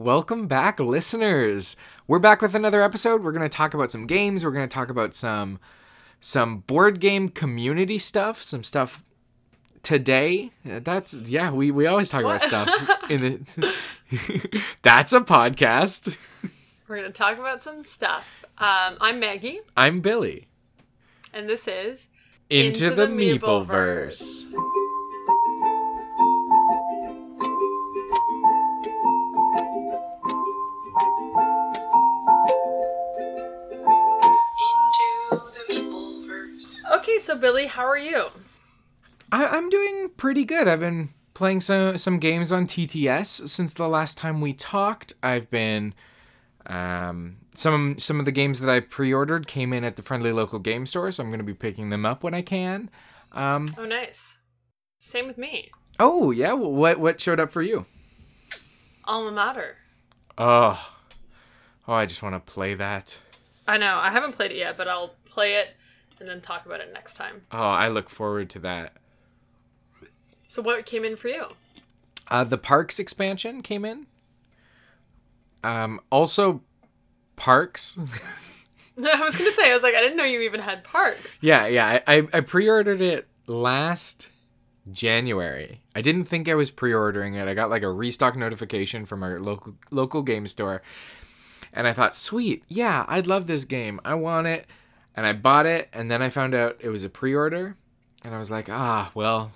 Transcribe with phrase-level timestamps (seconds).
[0.00, 1.74] Welcome back, listeners.
[2.06, 3.24] We're back with another episode.
[3.24, 4.44] We're going to talk about some games.
[4.44, 5.58] We're going to talk about some
[6.20, 9.02] some board game community stuff, some stuff
[9.82, 10.50] today.
[10.66, 12.46] That's yeah, we we always talk What?
[12.46, 16.14] about stuff in the That's a podcast.
[16.88, 18.44] We're going to talk about some stuff.
[18.58, 20.46] Um, I'm Maggie, I'm Billy.
[21.32, 22.10] and this is
[22.50, 24.42] Into, Into the, the Meepleverse.
[24.44, 24.85] into
[37.26, 38.28] so Billy, how are you?
[39.32, 40.68] I, I'm doing pretty good.
[40.68, 45.12] I've been playing some some games on TTS since the last time we talked.
[45.22, 45.92] I've been
[46.66, 50.58] um, some some of the games that I pre-ordered came in at the friendly local
[50.58, 52.90] game store, so I'm going to be picking them up when I can.
[53.32, 54.38] Um, Oh, nice.
[54.98, 55.70] Same with me.
[55.98, 57.86] oh yeah, wh- what what showed up for you?
[59.04, 59.76] Alma Mater.
[60.38, 60.92] Oh,
[61.88, 63.16] oh, I just want to play that.
[63.68, 65.76] I know, I haven't played it yet, but I'll play it
[66.20, 67.42] and then talk about it next time.
[67.52, 68.92] Oh, I look forward to that.
[70.48, 71.48] So, what came in for you?
[72.28, 74.06] Uh, the Parks expansion came in.
[75.62, 76.62] Um, also,
[77.36, 77.98] Parks.
[78.98, 81.38] I was going to say, I was like, I didn't know you even had parks.
[81.42, 82.00] Yeah, yeah.
[82.06, 84.28] I, I, I pre-ordered it last
[84.90, 85.82] January.
[85.94, 87.46] I didn't think I was pre-ordering it.
[87.46, 90.80] I got like a restock notification from our local local game store.
[91.74, 94.00] And I thought, sweet, yeah, I'd love this game.
[94.02, 94.66] I want it.
[95.16, 97.76] And I bought it, and then I found out it was a pre-order.
[98.22, 99.52] And I was like, ah, well,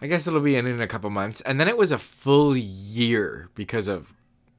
[0.00, 1.40] I guess it'll be in in a couple months.
[1.42, 4.14] And then it was a full year because of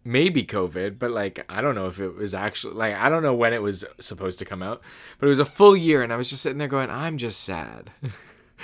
[0.05, 3.33] maybe COVID, but like I don't know if it was actually like I don't know
[3.33, 4.81] when it was supposed to come out,
[5.19, 7.41] but it was a full year, and I was just sitting there going, I'm just
[7.41, 7.91] sad.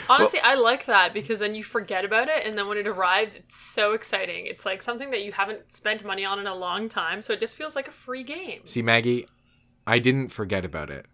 [0.09, 3.35] Honestly, I like that because then you forget about it, and then when it arrives,
[3.35, 4.45] it's so exciting.
[4.45, 7.41] It's like something that you haven't spent money on in a long time, so it
[7.41, 8.61] just feels like a free game.
[8.65, 9.27] See, Maggie,
[9.85, 11.07] I didn't forget about it.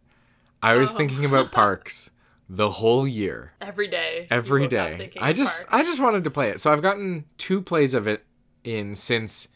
[0.61, 0.97] I was Oh.
[0.97, 2.09] thinking about parks
[2.49, 4.27] the whole year, Every day.
[4.31, 5.11] every day.
[5.19, 5.65] I just.
[5.69, 8.25] I just wanted to play it, so I've gotten two plays of it
[8.63, 9.47] in since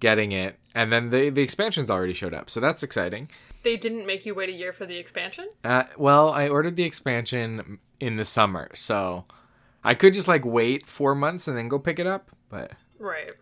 [0.00, 3.30] getting it, and then the the expansions already showed up, so that's exciting.
[3.62, 5.46] They didn't make you wait a year for the expansion?
[5.62, 9.26] Uh, well, I ordered the expansion in the summer, so
[9.84, 12.30] I could just like wait four months and then go pick it up.
[12.48, 13.32] But Right.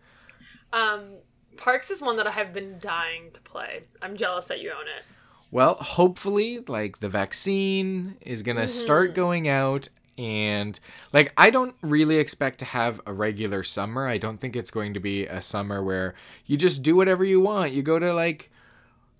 [0.73, 1.15] Um,
[1.57, 3.83] Parks is one that I have been dying to play.
[4.01, 5.03] I'm jealous that you own it.
[5.51, 9.15] Well, hopefully, like the vaccine is gonna start mm-hmm.
[9.15, 10.79] going out, and
[11.11, 14.07] like I don't really expect to have a regular summer.
[14.07, 16.13] I don't think it's going to be a summer where
[16.45, 17.73] you just do whatever you want.
[17.73, 18.51] You go to like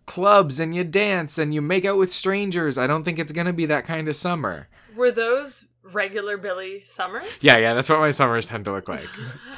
[0.06, 2.78] clubs and you dance and you make out with strangers.
[2.78, 4.68] I don't think it's gonna be that kind of summer.
[4.96, 7.44] Were those regular Billy Summers?
[7.44, 9.08] Yeah, yeah, that's what my summers tend to look like.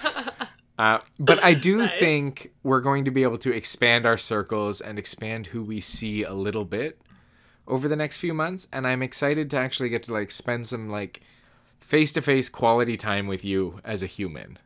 [0.81, 1.91] Uh, but I do Nice.
[1.99, 6.23] think we're going to be able to expand our circles and expand who we see
[6.23, 6.99] a little bit
[7.67, 10.89] over the next few months, and I'm excited to actually get to like spend some
[10.89, 11.21] like
[11.81, 14.57] face-to-face quality time with you as a human.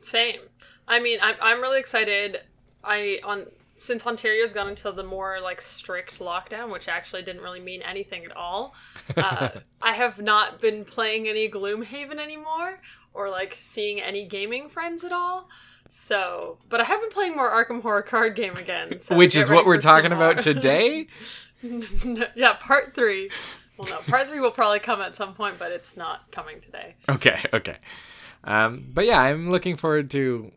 [0.00, 0.38] Same.
[0.86, 2.42] I mean, I'm, I'm really excited.
[2.84, 7.60] I on since Ontario's gone into the more like strict lockdown, which actually didn't really
[7.60, 8.74] mean anything at all.
[9.16, 9.48] Uh,
[9.82, 12.80] I have not been playing any Gloomhaven anymore,
[13.14, 15.48] or like seeing any gaming friends at all.
[15.88, 19.48] So, but I have been playing more Arkham Horror card game again, so Which is
[19.48, 21.06] what we're talking about today.
[21.62, 23.30] yeah, part three.
[23.76, 26.96] Well, no, part three will probably come at some point, but it's not coming today.
[27.08, 27.76] Okay, okay.
[28.44, 30.52] Um, but yeah, I'm looking forward to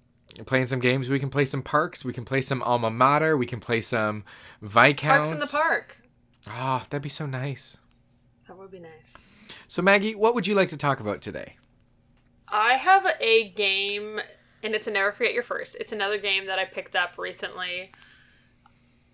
[0.45, 1.09] playing some games.
[1.09, 2.03] We can play some parks.
[2.03, 3.37] We can play some alma mater.
[3.37, 4.23] We can play some
[4.61, 5.29] viscounts.
[5.29, 5.97] Parks in the park.
[6.49, 7.77] Oh, that'd be so nice.
[8.47, 9.13] That would be nice.
[9.67, 11.55] So Maggie, what would you like to talk about today?
[12.51, 14.19] I have a game,
[14.61, 15.77] and it's a Never Forget Your First.
[15.79, 17.91] It's another game that I picked up recently.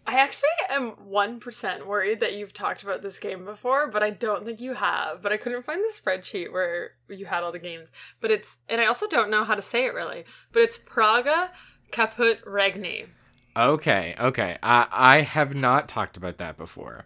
[0.07, 4.45] I actually am 1% worried that you've talked about this game before, but I don't
[4.45, 5.21] think you have.
[5.21, 7.91] But I couldn't find the spreadsheet where you had all the games.
[8.21, 11.51] But it's, and I also don't know how to say it really, but it's Praga
[11.91, 13.07] Caput Regni.
[13.57, 14.57] Okay, okay.
[14.61, 17.05] I I have not talked about that before.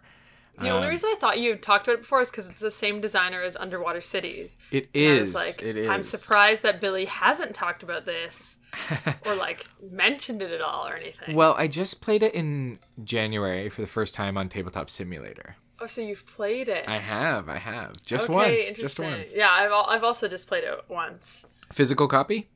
[0.58, 2.70] The only Um, reason I thought you talked about it before is because it's the
[2.70, 4.58] same designer as Underwater Cities.
[4.70, 5.34] It is.
[5.34, 5.88] like, it is.
[5.88, 8.58] I'm surprised that Billy hasn't talked about this
[9.26, 11.34] or like mentioned it at all or anything.
[11.34, 15.56] Well, I just played it in January for the first time on Tabletop Simulator.
[15.80, 16.84] oh, so you've played it?
[16.86, 18.00] I have, I have.
[18.04, 18.72] Just Okay, once.
[18.74, 19.34] Just once.
[19.34, 21.46] Yeah, I've al- I've also just played it once.
[21.72, 22.50] Physical copy?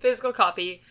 [0.00, 0.82] Physical copy,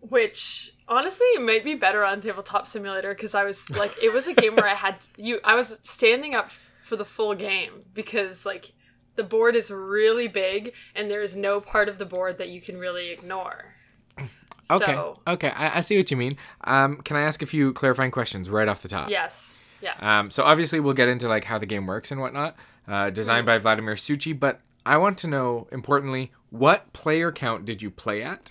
[0.00, 4.26] which honestly it might be better on Tabletop Simulator because I was like, it was
[4.26, 5.40] a game where I had you.
[5.44, 6.50] I was standing up
[6.82, 8.72] for the full game because like
[9.16, 12.60] the board is really big and there is no part of the board that you
[12.60, 13.74] can really ignore.
[14.70, 14.92] Okay.
[14.92, 15.48] So, Okay.
[15.48, 16.36] I, I see what you mean.
[16.64, 19.08] Um, can I ask a few clarifying questions right off the top?
[19.08, 19.54] yes.
[19.80, 19.94] Yeah.
[19.98, 22.54] Um, so obviously we'll get into like how the game works and whatnot.
[22.86, 27.80] Uh, designed by Vladimir Suchý, but I want to know importantly what player count did
[27.80, 28.50] you play at?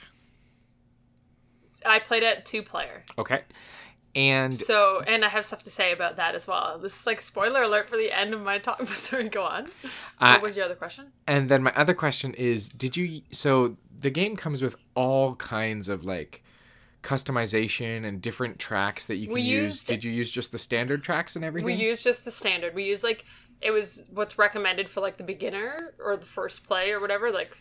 [1.87, 3.03] I played it two player.
[3.17, 3.41] Okay.
[4.15, 6.79] And So, and I have stuff to say about that as well.
[6.79, 8.81] This is like spoiler alert for the end of my talk.
[8.95, 9.69] Sorry, go on.
[10.19, 11.11] Uh, what was your other question?
[11.27, 15.87] and then my other question is did you so the game comes with all kinds
[15.89, 16.43] of like
[17.03, 19.63] customization and different tracks that you can We use.
[19.75, 21.65] used- Did you use just the standard tracks and everything?
[21.77, 22.75] We used just the standard.
[22.75, 23.25] We used like
[23.61, 27.31] it was what's recommended for like the beginner or the first play or whatever.
[27.31, 27.57] Like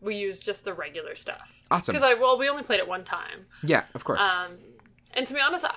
[0.00, 1.60] we used just the regular stuff.
[1.70, 1.92] Awesome.
[1.92, 3.46] Because I well, we only played it one time.
[3.62, 4.22] yeah, of course.
[4.22, 4.58] Um,
[5.14, 5.74] and to be honest, I,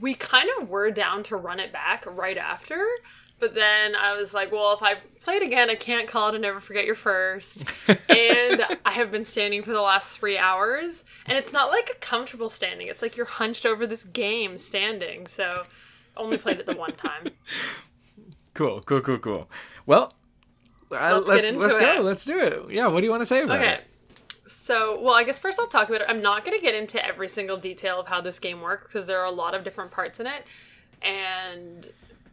[0.00, 2.86] we kind of were down to run it back right after.
[3.42, 6.36] But then I was like, well, if I play it again, I can't call it
[6.36, 7.64] and never forget your first.
[7.88, 11.02] and I have been standing for the last three hours.
[11.26, 15.26] And it's not like a comfortable standing, it's like you're hunched over this game standing.
[15.26, 15.64] So
[16.16, 17.30] only played it the one time.
[18.54, 19.50] cool, cool, cool, cool.
[19.86, 20.12] Well,
[20.92, 22.00] uh, Let's let's let's, go.
[22.02, 22.70] Let's do it.
[22.70, 23.64] Yeah, what do you want to say about it?
[23.64, 23.72] Okay.
[23.74, 23.84] it?
[24.48, 26.06] So, well, I guess first I'll talk about it.
[26.08, 29.06] I'm not going to get into every single detail of how this game works because
[29.06, 30.44] there are a lot of different parts in it.
[31.00, 31.88] And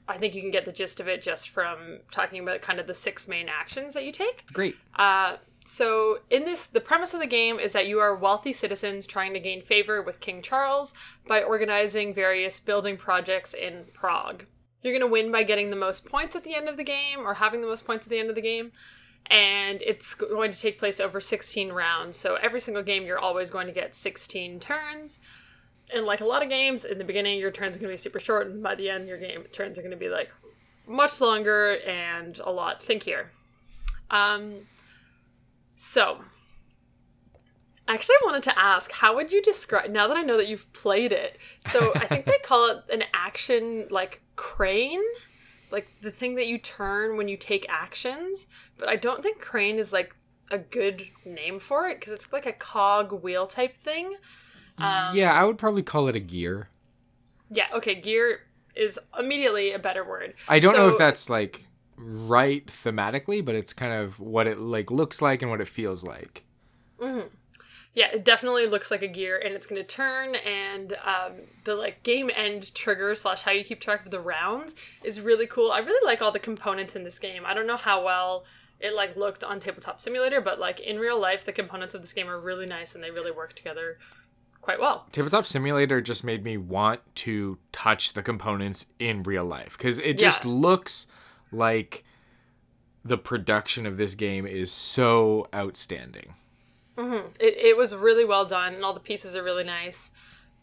[0.08, 2.88] I think you can get the gist of it just from talking about kind of
[2.88, 4.52] the six main actions that you take.
[4.52, 4.76] Great.
[4.96, 9.06] Uh, so, in this, the premise of the game is that you are wealthy citizens
[9.06, 10.94] trying to gain favor with King Charles
[11.28, 14.46] by organizing various building projects in Prague.
[14.82, 17.20] You're going to win by getting the most points at the end of the game
[17.20, 18.72] or having the most points at the end of the game.
[19.28, 22.18] And it's going to take place over 16 rounds.
[22.18, 25.20] So, every single game, you're always going to get 16 turns.
[25.94, 27.98] And like a lot of games, in the beginning, your turns are going to be
[27.98, 30.32] super short, and by the end, your game turns are going to be like
[30.88, 33.28] much longer and a lot thinkier.
[34.10, 34.68] Um,
[35.76, 36.20] so,
[37.88, 39.90] actually, I wanted to ask, how would you describe?
[39.90, 41.38] Now that I know that you've played it,
[41.68, 45.04] so I think they call it an action like crane,
[45.70, 48.48] like the thing that you turn when you take actions.
[48.78, 50.16] But I don't think crane is like
[50.50, 54.16] a good name for it because it's like a cog wheel type thing.
[54.78, 56.70] Um, yeah, I would probably call it a gear.
[57.52, 57.66] Yeah.
[57.76, 57.96] Okay.
[57.96, 58.44] Gear
[58.78, 60.36] is immediately a better word.
[60.48, 61.66] I don't know if that's like
[61.98, 66.06] right thematically, but it's kind of what it like looks like and what it feels
[66.06, 66.46] like.
[67.94, 71.34] Yeah, it definitely looks like a gear, and it's going to turn, and um,
[71.64, 75.48] the like game end trigger slash how you keep track of the rounds is really
[75.48, 75.72] cool.
[75.72, 77.44] I really like all the components in this game.
[77.46, 78.46] I don't know how well
[78.80, 82.14] it like looked on Tabletop Simulator, but like in real life, the components of this
[82.14, 83.98] game are really nice, and they really work together
[84.62, 85.08] quite well.
[85.12, 90.20] Tabletop Simulator just made me want to touch the components in real life because it
[90.20, 90.52] just Yeah.
[90.52, 91.08] looks
[91.52, 92.04] like
[93.04, 96.36] the production of this game is so outstanding.
[97.40, 100.12] It, it was really well done, and all the pieces are really nice.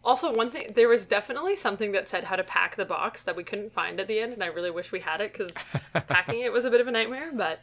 [0.05, 3.35] Also, one thing, there was definitely something that said how to pack the box that
[3.35, 5.55] we couldn't find at the end, and I really wish we had it because
[6.09, 7.33] packing it was a bit of a nightmare.
[7.35, 7.61] But,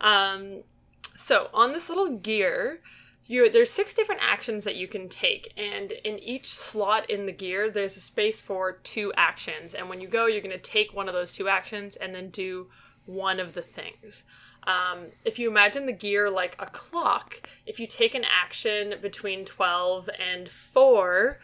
[0.00, 0.62] um,
[1.16, 2.80] so on this little gear,
[3.26, 7.32] you there's six different actions that you can take, and in each slot in the
[7.32, 9.74] gear, there's a space for two actions.
[9.74, 12.30] And when you go, you're going to take one of those two actions and then
[12.30, 12.68] do
[13.04, 14.24] one of the things.
[14.64, 19.44] Um, if you imagine the gear like a clock, if you take an action between
[19.44, 21.40] 12 and 4,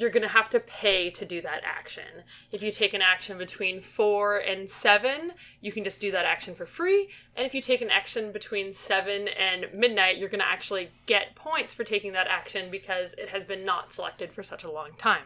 [0.00, 2.22] you're going to have to pay to do that action.
[2.52, 6.54] If you take an action between 4 and 7, you can just do that action
[6.54, 7.08] for free.
[7.36, 11.34] And if you take an action between 7 and midnight, you're going to actually get
[11.34, 14.90] points for taking that action because it has been not selected for such a long
[14.98, 15.24] time.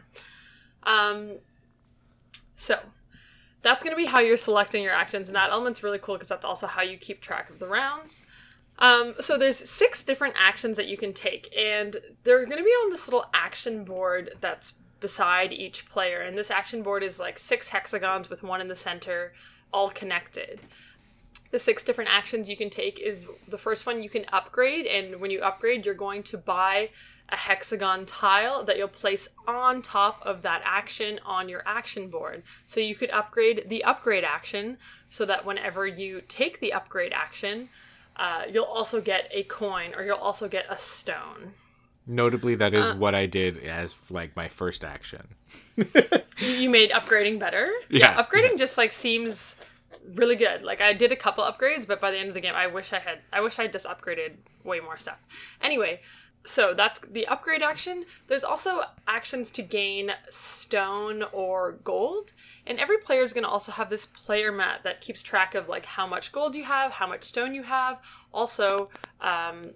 [0.84, 1.38] Um,
[2.56, 2.80] so,
[3.62, 6.28] that's going to be how you're selecting your actions, and that element's really cool because
[6.28, 8.22] that's also how you keep track of the rounds.
[8.78, 12.70] Um, so there's six different actions that you can take, and they're going to be
[12.70, 16.20] on this little action board that's beside each player.
[16.20, 19.32] And this action board is like six hexagons with one in the center,
[19.72, 20.60] all connected.
[21.50, 25.20] The six different actions you can take is the first one you can upgrade, and
[25.20, 26.90] when you upgrade, you're going to buy
[27.28, 32.42] a hexagon tile that you'll place on top of that action on your action board.
[32.66, 34.76] So you could upgrade the upgrade action
[35.08, 37.68] so that whenever you take the upgrade action,
[38.16, 41.52] uh, you'll also get a coin or you'll also get a stone.
[42.06, 42.94] Notably, that is Uh.
[42.96, 45.28] what I did as like my first action.
[46.38, 47.72] You- made upgrading better.
[47.88, 48.20] Yeah.
[48.22, 49.56] upgrading just like seems
[50.14, 50.62] really good.
[50.62, 52.92] Like I did a couple upgrades, but by the end of the game, I wish
[52.92, 53.20] I had.
[53.32, 54.32] I wish I had just upgraded
[54.64, 55.18] way more stuff.
[55.60, 56.00] Anyway,
[56.44, 58.04] so that's the upgrade action.
[58.26, 62.32] There's also actions to gain stone or gold,
[62.66, 65.68] and every player is going to also have this player mat that keeps track of
[65.68, 68.00] like how much gold you have, how much stone you have.
[68.32, 69.74] Also, um,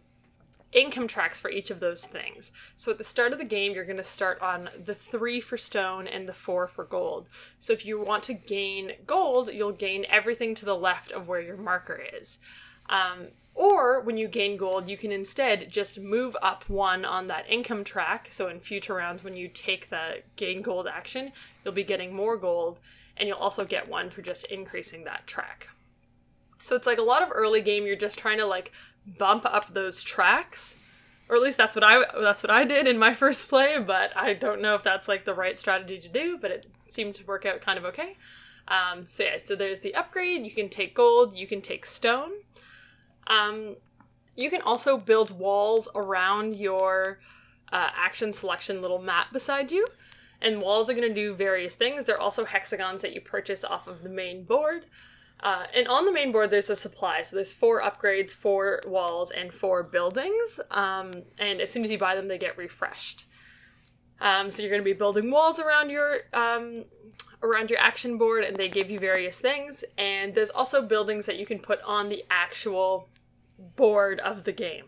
[0.73, 2.53] income tracks for each of those things.
[2.77, 5.57] So at the start of the game, you're going to start on the three for
[5.57, 7.29] stone and the four for gold.
[7.59, 11.41] So if you want to gain gold, you'll gain everything to the left of where
[11.41, 12.39] your marker is.
[12.89, 17.47] Um, or when you gain gold, you can instead just move up one on that
[17.49, 18.29] income track.
[18.31, 21.33] So in future rounds, when you take the gain gold action,
[21.65, 22.79] you'll be getting more gold,
[23.17, 25.71] and you'll also get one for just increasing that track.
[26.61, 28.73] So it's like a lot of early game, you're just trying to like
[29.19, 30.77] bump up those tracks.
[31.29, 34.15] Or at least that's what I that's what I did in my first play, but
[34.15, 37.25] I don't know if that's like the right strategy to do, but it seemed to
[37.25, 38.19] work out kind of okay.
[38.69, 40.45] Um, so yeah, so there's the upgrade.
[40.45, 41.37] You can take gold.
[41.37, 42.33] You can take stone.
[43.27, 43.77] Um,
[44.35, 47.21] you can also build walls around your
[47.73, 49.87] uh, action selection little map beside you.
[50.41, 52.05] And walls are going to do various things.
[52.05, 54.85] They're also hexagons that you purchase off of the main board.
[55.41, 57.23] Uh, and on the main board, there's a supply.
[57.23, 60.61] So there's four upgrades, four walls, and four buildings.
[60.71, 63.25] Um, and as soon as you buy them, they get refreshed.
[64.21, 66.85] Um, so you're going to be building walls around your um,
[67.43, 69.85] around your action board, and they give you various things.
[69.97, 73.09] And there's also buildings that you can put on the actual
[73.59, 74.85] board of the game.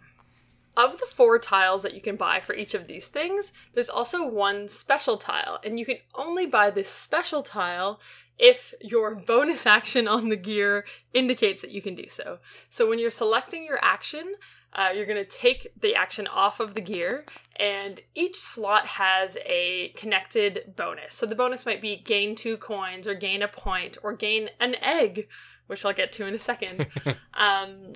[0.77, 4.27] Of the four tiles that you can buy for each of these things, there's also
[4.27, 8.01] one special tile, and you can only buy this special tile
[8.39, 12.39] if your bonus action on the gear indicates that you can do so.
[12.71, 14.35] So when you're selecting your action,
[14.73, 17.25] uh, you're going to take the action off of the gear,
[17.57, 21.15] and each slot has a connected bonus.
[21.15, 24.77] So the bonus might be gain two coins, or gain a point, or gain an
[24.77, 25.29] egg,
[25.67, 26.87] which I'll get to in a second.
[27.35, 27.95] um,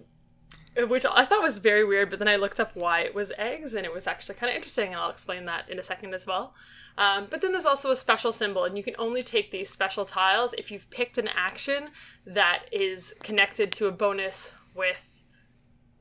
[0.89, 3.75] which I thought was very weird, but then I looked up why it was eggs,
[3.75, 6.27] and it was actually kind of interesting, and I'll explain that in a second as
[6.27, 6.55] well.
[6.97, 10.07] Um, but then there's also a special symbol, and you can only take these special
[10.07, 11.89] tiles if you've picked an action
[12.27, 15.12] that is connected to a bonus with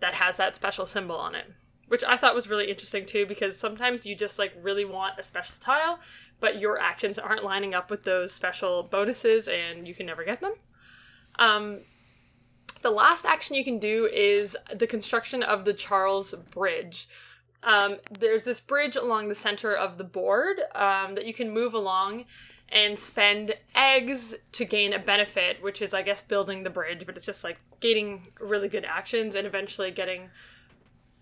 [0.01, 1.45] that has that special symbol on it.
[1.87, 5.23] Which I thought was really interesting too, because sometimes you just like really want a
[5.23, 5.99] special tile,
[6.39, 10.39] but your actions aren't lining up with those special bonuses, and you can never get
[10.39, 10.53] them.
[11.37, 11.81] Um,
[12.81, 17.07] the last action you can do is the construction of the Charles Bridge.
[17.63, 21.73] Um, there's this bridge along the center of the board um, that you can move
[21.73, 22.25] along
[22.71, 27.17] and spend eggs to gain a benefit, which is, I guess, building the bridge, but
[27.17, 30.29] it's just like gaining really good actions and eventually getting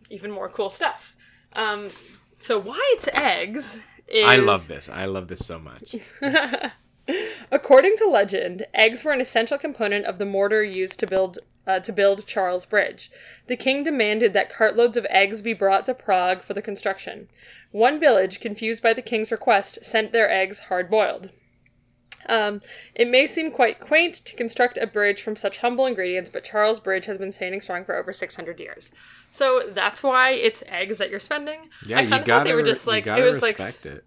[0.10, 1.16] even more cool stuff.
[1.56, 1.88] Um,
[2.38, 4.26] so, why it's eggs is.
[4.26, 4.90] I love this.
[4.90, 5.96] I love this so much.
[7.52, 11.80] According to legend, eggs were an essential component of the mortar used to build uh,
[11.80, 13.12] to build Charles Bridge.
[13.48, 17.28] The king demanded that cartloads of eggs be brought to Prague for the construction.
[17.72, 21.32] One village, confused by the king's request, sent their eggs hard boiled.
[22.28, 22.62] Um,
[22.94, 26.80] it may seem quite quaint to construct a bridge from such humble ingredients, but Charles
[26.80, 28.92] Bridge has been standing strong for over 600 years.
[29.32, 31.70] So that's why it's eggs that you're spending.
[31.86, 34.04] Yeah, I you kind of thought they were just like it was like it.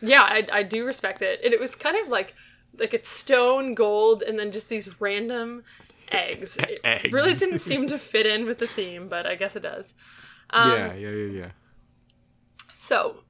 [0.00, 1.40] yeah, I, I do respect it.
[1.44, 2.34] And it was kind of like
[2.78, 5.64] like it's stone, gold, and then just these random
[6.10, 6.56] eggs.
[6.68, 7.12] It Eggs.
[7.12, 9.94] really didn't seem to fit in with the theme, but I guess it does.
[10.50, 11.50] Um, yeah, yeah, yeah, yeah.
[12.74, 13.23] So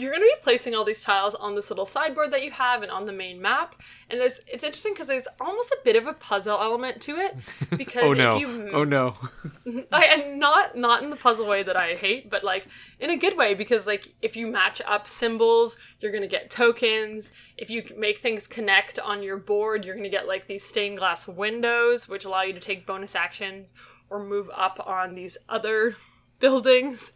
[0.00, 2.82] you're going to be placing all these tiles on this little sideboard that you have
[2.82, 3.74] and on the main map.
[4.10, 7.36] And there's it's interesting because there's almost a bit of a puzzle element to it
[7.76, 8.36] because Oh no!
[8.36, 9.16] if you Oh no!
[9.92, 12.66] I and not not in the puzzle way that I hate, but like
[13.00, 17.30] in a good way because like if you match up symbols, you're gonna get tokens.
[17.56, 21.26] If you make things connect on your board, you're gonna get like these stained glass
[21.26, 23.72] windows, which allow you to take bonus actions
[24.10, 25.96] or move up on these other
[26.38, 27.12] buildings,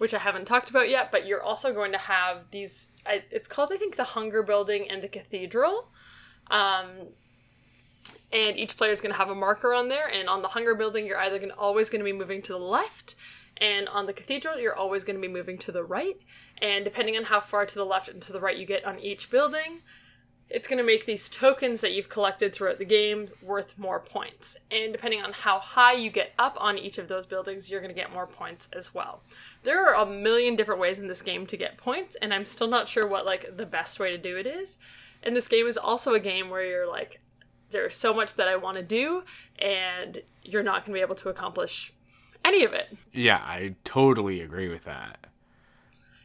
[0.00, 1.12] which I haven't talked about yet.
[1.12, 2.88] But you're also going to have these.
[3.06, 5.90] It's called I think the Hunger Building and the Cathedral.
[6.50, 7.12] Um,
[8.32, 10.74] and each player is going to have a marker on there and on the hunger
[10.74, 13.14] building you're either going to always going to be moving to the left
[13.56, 16.16] and on the cathedral you're always going to be moving to the right
[16.60, 18.98] and depending on how far to the left and to the right you get on
[19.00, 19.80] each building
[20.48, 24.56] it's going to make these tokens that you've collected throughout the game worth more points
[24.70, 27.94] and depending on how high you get up on each of those buildings you're going
[27.94, 29.22] to get more points as well
[29.62, 32.68] there are a million different ways in this game to get points and i'm still
[32.68, 34.78] not sure what like the best way to do it is
[35.22, 37.20] and this game is also a game where you're like
[37.70, 39.24] there's so much that I want to do,
[39.58, 41.92] and you're not going to be able to accomplish
[42.44, 42.96] any of it.
[43.12, 45.26] Yeah, I totally agree with that.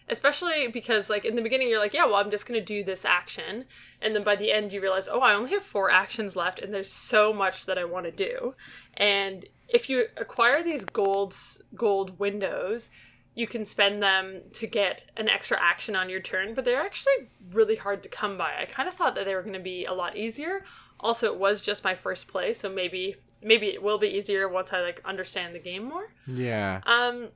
[0.08, 2.84] Especially because, like, in the beginning, you're like, yeah, well, I'm just going to do
[2.84, 3.66] this action.
[4.02, 6.74] And then by the end, you realize, oh, I only have four actions left, and
[6.74, 8.54] there's so much that I want to do.
[8.96, 12.92] And if you acquire these golds, gold windows,
[13.36, 17.30] you can spend them to get an extra action on your turn, but they're actually
[17.52, 18.54] really hard to come by.
[18.60, 20.66] I kind of thought that they were going to be a lot easier.
[21.00, 24.74] Also, it was just my first play, so maybe maybe it will be easier once
[24.74, 26.14] I like understand the game more.
[26.26, 26.82] Yeah.
[26.86, 27.30] Um,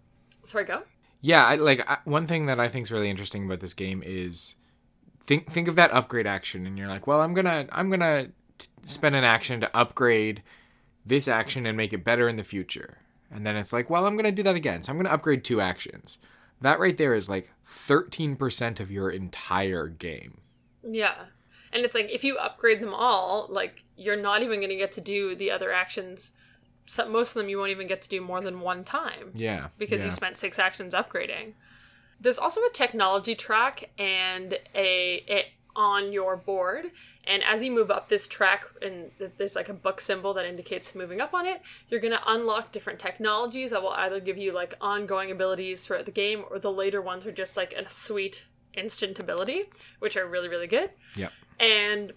[0.43, 0.83] Sorry, go.
[1.21, 4.01] Yeah, I, like I, one thing that I think is really interesting about this game
[4.05, 4.55] is
[5.25, 8.27] think think of that upgrade action, and you're like, well, I'm gonna I'm gonna
[8.57, 10.43] t- spend an action to upgrade
[11.05, 12.99] this action and make it better in the future,
[13.31, 15.61] and then it's like, well, I'm gonna do that again, so I'm gonna upgrade two
[15.61, 16.17] actions.
[16.61, 20.39] That right there is like 13% of your entire game.
[20.83, 21.15] Yeah.
[21.71, 24.91] And it's like if you upgrade them all, like you're not even going to get
[24.93, 26.31] to do the other actions.
[26.85, 29.67] So most of them you won't even get to do more than one time Yeah,
[29.77, 30.07] because yeah.
[30.07, 31.53] you spent six actions upgrading.
[32.19, 36.87] There's also a technology track and a, a on your board,
[37.25, 40.93] and as you move up this track, and there's like a book symbol that indicates
[40.93, 44.75] moving up on it, you're gonna unlock different technologies that will either give you like
[44.81, 49.19] ongoing abilities throughout the game, or the later ones are just like a sweet instant
[49.19, 49.69] ability,
[49.99, 50.89] which are really really good.
[51.15, 51.29] Yeah.
[51.57, 52.11] And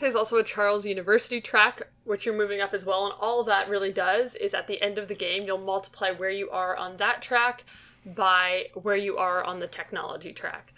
[0.00, 3.04] there's also a Charles University track, which you're moving up as well.
[3.04, 6.30] And all that really does is at the end of the game, you'll multiply where
[6.30, 7.62] you are on that track
[8.04, 10.72] by where you are on the technology track.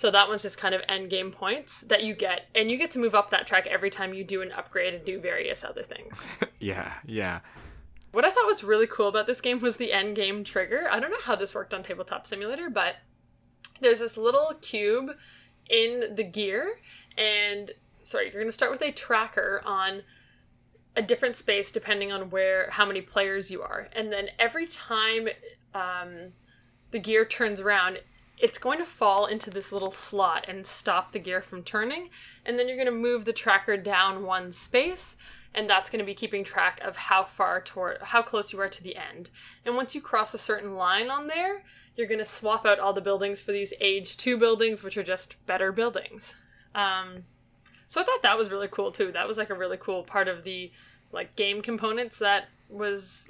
[0.00, 2.48] So that one's just kind of end game points that you get.
[2.54, 5.04] And you get to move up that track every time you do an upgrade and
[5.04, 6.26] do various other things.
[6.58, 7.40] Yeah, yeah.
[8.10, 10.88] What I thought was really cool about this game was the end game trigger.
[10.90, 12.96] I don't know how this worked on Tabletop Simulator, but
[13.80, 15.10] there's this little cube
[15.68, 16.80] in the gear,
[17.16, 20.02] and sorry, you're going to start with a tracker on
[20.96, 25.28] a different space depending on where how many players you are, and then every time
[25.74, 26.32] um,
[26.90, 28.00] the gear turns around.
[28.40, 32.08] It's going to fall into this little slot and stop the gear from turning,
[32.44, 35.16] and then you're going to move the tracker down one space,
[35.54, 38.68] and that's going to be keeping track of how far toward how close you are
[38.68, 39.28] to the end.
[39.64, 41.64] And once you cross a certain line on there,
[41.96, 45.02] you're going to swap out all the buildings for these age 2 buildings which are
[45.02, 46.34] just better buildings.
[46.74, 47.24] Um,
[47.88, 49.12] so I thought that was really cool too.
[49.12, 50.70] That was like a really cool part of the
[51.12, 53.28] like game components that was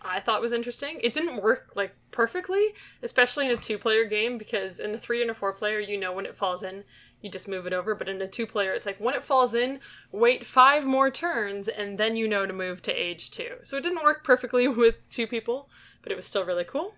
[0.00, 1.00] I thought was interesting.
[1.02, 2.68] It didn't work like perfectly,
[3.02, 5.98] especially in a two player game because in a three and a four player, you
[5.98, 6.84] know when it falls in,
[7.20, 7.94] you just move it over.
[7.94, 9.80] But in a two player, it's like when it falls in,
[10.10, 13.56] wait five more turns, and then you know to move to age two.
[13.62, 15.68] So it didn't work perfectly with two people,
[16.02, 16.94] but it was still really cool.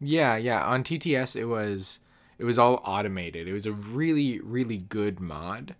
[0.00, 0.64] Yeah, yeah.
[0.66, 2.00] On TTS, it was
[2.38, 3.48] it was all automated.
[3.48, 5.74] It was a really, really good mod.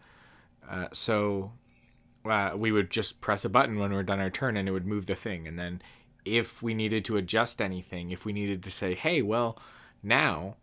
[0.69, 1.53] Uh, so
[2.25, 4.73] uh, we would just press a button when we were done our turn, and it
[4.73, 5.47] would move the thing.
[5.47, 5.83] And then
[6.27, 9.59] if we needed to adjust anything, if we needed to say, "Hey, well,
[10.03, 10.57] now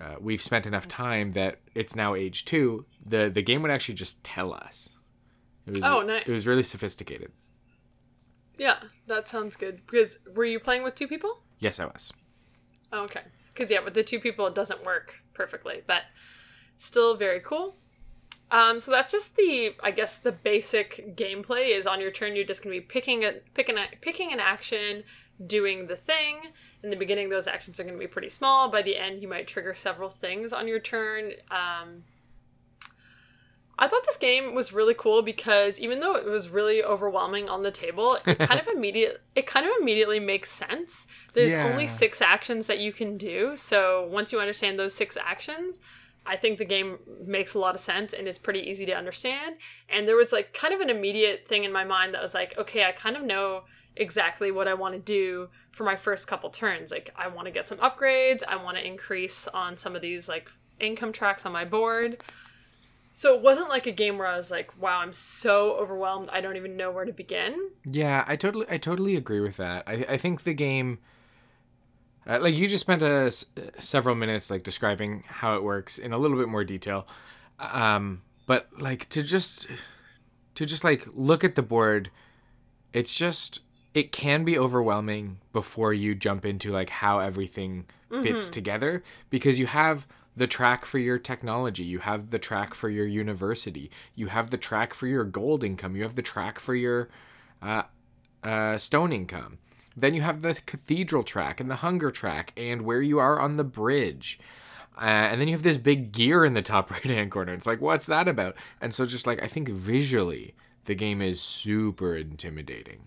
[0.00, 3.94] uh, we've spent enough time that it's now age two," the the game would actually
[3.94, 4.88] just tell us.
[5.66, 6.26] It was, Oh, nice.
[6.26, 7.30] It was really sophisticated.
[8.56, 9.82] Yeah, that sounds good.
[9.86, 11.42] Because were you playing with two people?
[11.58, 12.12] Yes, I was.
[12.92, 13.22] Oh, okay.
[13.52, 16.02] Because yeah, with the two people, it doesn't work perfectly, but
[16.76, 17.76] still very cool.
[18.52, 22.36] Um, so that's just the, I guess, the basic gameplay is on your turn.
[22.36, 25.04] You're just gonna be picking a picking a picking an action,
[25.44, 26.52] doing the thing.
[26.82, 28.68] In the beginning, those actions are gonna be pretty small.
[28.68, 31.32] By the end, you might trigger several things on your turn.
[31.50, 32.04] Um,
[33.78, 37.62] I thought this game was really cool because even though it was really overwhelming on
[37.62, 41.06] the table, it kind of immediate it kind of immediately makes sense.
[41.32, 41.64] There's Yeah.
[41.70, 45.80] only six actions that you can do, so once you understand those six actions,
[46.24, 49.56] I think the game makes a lot of sense and is pretty easy to understand.
[49.88, 52.56] And there was like kind of an immediate thing in my mind that was like,
[52.56, 53.64] okay, I kind of know
[53.96, 56.90] exactly what I want to do for my first couple turns.
[56.90, 60.28] Like I want to get some upgrades, I want to increase on some of these
[60.28, 62.22] like income tracks on my board.
[63.14, 66.40] So it wasn't like a game where I was like, wow, I'm so overwhelmed, I
[66.40, 67.70] don't even know where to begin.
[67.84, 69.84] Yeah, I totally, I totally agree with that.
[69.86, 70.98] I, I think the game,
[72.26, 73.46] uh, like you just spent a s-
[73.78, 77.06] several minutes like describing how it works in a little bit more detail,
[77.58, 79.66] um, but like to just,
[80.54, 82.10] to just like look at the board,
[82.92, 83.60] it's just
[83.94, 87.86] it can be overwhelming before you jump into like how everything
[88.22, 90.06] fits together because you have
[90.36, 94.56] the track for your technology, you have the track for your university, you have the
[94.58, 97.08] track for your gold income, you have the track for your
[97.62, 97.82] uh,
[98.42, 99.58] uh, stone income.
[99.96, 103.56] Then you have the cathedral track and the hunger track and where you are on
[103.56, 104.38] the bridge.
[104.96, 107.54] Uh, and then you have this big gear in the top right hand corner.
[107.54, 108.56] It's like, what's that about?
[108.80, 113.00] And so, just like, I think visually, the game is super intimidating.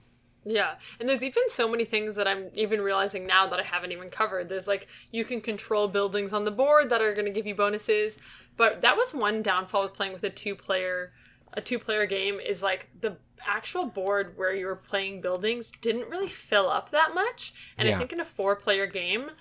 [0.48, 3.91] Yeah, and there's even so many things that I'm even realizing now that I haven't
[3.91, 4.48] even covered.
[4.48, 7.56] There's like you can control buildings on the board that are going to give you
[7.56, 8.19] bonuses,
[8.56, 11.13] but that was one downfall with playing with a two player
[11.56, 16.10] a two player game is like the actual board where you were playing buildings didn't
[16.10, 17.53] really fill up that much.
[17.77, 17.95] And Yeah.
[17.95, 19.31] I think in a four player game,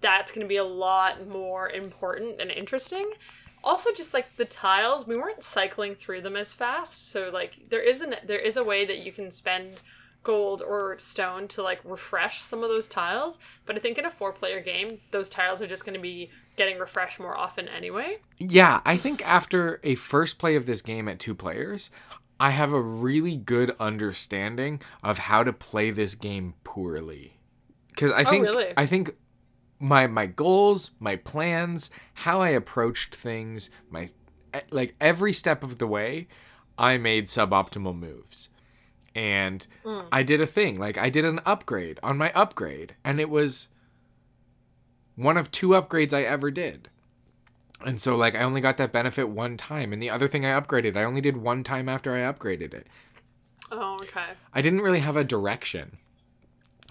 [0.00, 3.12] that's going to be a lot more important and interesting.
[3.62, 7.10] Also, just like the tiles, we weren't cycling through them as fast.
[7.10, 9.82] So like there isn't there is a way that you can spend
[10.22, 13.38] gold or stone to like refresh some of those tiles.
[13.64, 16.30] But I think in a four player game, those tiles are just going to be
[16.56, 18.18] getting refreshed more often anyway.
[18.38, 21.90] Yeah, I think after a first play of this game at two players,
[22.44, 27.38] I have a really good understanding of how to play this game poorly.
[27.96, 28.74] Cuz I oh, think really?
[28.76, 29.16] I think
[29.80, 34.08] my my goals, my plans, how I approached things, my
[34.70, 36.28] like every step of the way,
[36.76, 38.50] I made suboptimal moves.
[39.14, 40.00] And hmm.
[40.12, 43.68] I did a thing, like I did an upgrade on my upgrade, and it was
[45.16, 46.90] one of two upgrades I ever did.
[47.84, 50.58] And so like I only got that benefit one time and the other thing I
[50.58, 52.86] upgraded I only did one time after I upgraded it.
[53.70, 54.32] Oh, okay.
[54.52, 55.98] I didn't really have a direction.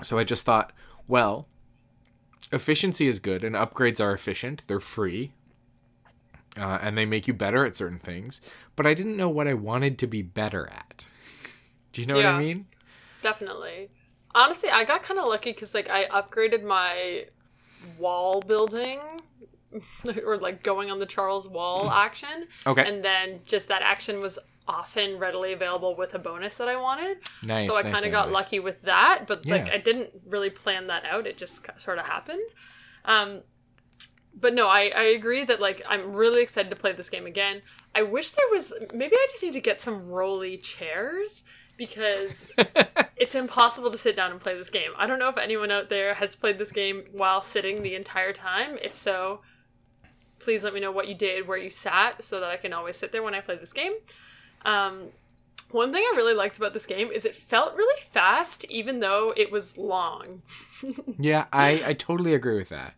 [0.01, 0.71] So I just thought,
[1.07, 1.47] well,
[2.51, 4.63] efficiency is good and upgrades are efficient.
[4.67, 5.33] They're free.
[6.59, 8.39] Uh, and they make you better at certain things,
[8.75, 11.05] but I didn't know what I wanted to be better at.
[11.93, 12.67] Do you know what I mean?
[13.23, 13.89] Definitely.
[14.35, 17.25] Honestly, I got kind of lucky because like I upgraded my
[17.97, 18.99] wall building
[20.25, 22.47] or like going on the Charles Wall action.
[22.65, 22.87] Okay.
[22.87, 27.17] And then just that action was often readily available with a bonus that I wanted.
[27.41, 27.67] Nice.
[27.67, 28.33] so I nice, kind of got nice.
[28.33, 31.27] lucky with that, but like I didn't really plan that out.
[31.27, 32.49] It just sort of happened.
[33.05, 33.43] Um,
[34.33, 37.61] but no, I, I agree that like I'm really excited to play this game again.
[37.93, 41.43] I wish there was maybe I just need to get some rolly chairs
[41.77, 42.45] because
[43.15, 44.91] it's impossible to sit down and play this game.
[44.97, 48.33] I don't know if anyone out there has played this game while sitting the entire
[48.33, 48.77] time.
[48.81, 49.41] If so,
[50.43, 52.97] please let me know what you did, where you sat, so that I can always
[52.97, 53.93] sit there when I play this game.
[54.65, 55.09] Um,
[55.73, 59.33] one thing I really liked about this game is it felt really fast, even though
[59.35, 60.41] it was long.
[61.17, 62.95] Yeah, I, I totally agree with that.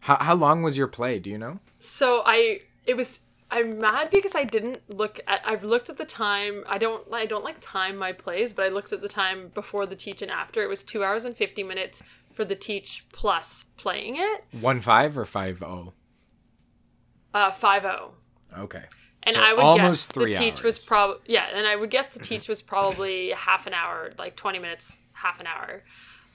[0.00, 1.18] How, how long was your play?
[1.18, 1.60] Do you know?
[1.78, 3.20] So I, it was.
[3.50, 5.40] I'm mad because I didn't look at.
[5.44, 6.64] I've looked at the time.
[6.68, 7.06] I don't.
[7.12, 10.20] I don't like time my plays, but I looked at the time before the teach
[10.20, 10.62] and after.
[10.62, 14.44] It was two hours and fifty minutes for the teach plus playing it.
[14.52, 15.92] One five or five oh?
[17.34, 18.14] Uh, five zero.
[18.56, 18.84] Okay.
[19.24, 22.20] And So I would guess the teach was probably yeah, and I would guess the
[22.20, 25.82] teach was probably half an hour, like twenty minutes, half an hour,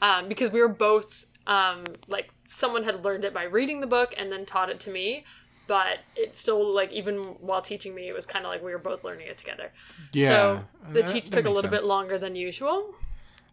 [0.02, 4.14] um, because we were both um, like someone had learned it by reading the book
[4.18, 5.24] and then taught it to me,
[5.68, 8.78] but it still like even while teaching me, it was kind of like we were
[8.78, 9.72] both learning it together.
[10.12, 12.96] Yeah, So the that- teach that took a little bit longer than usual.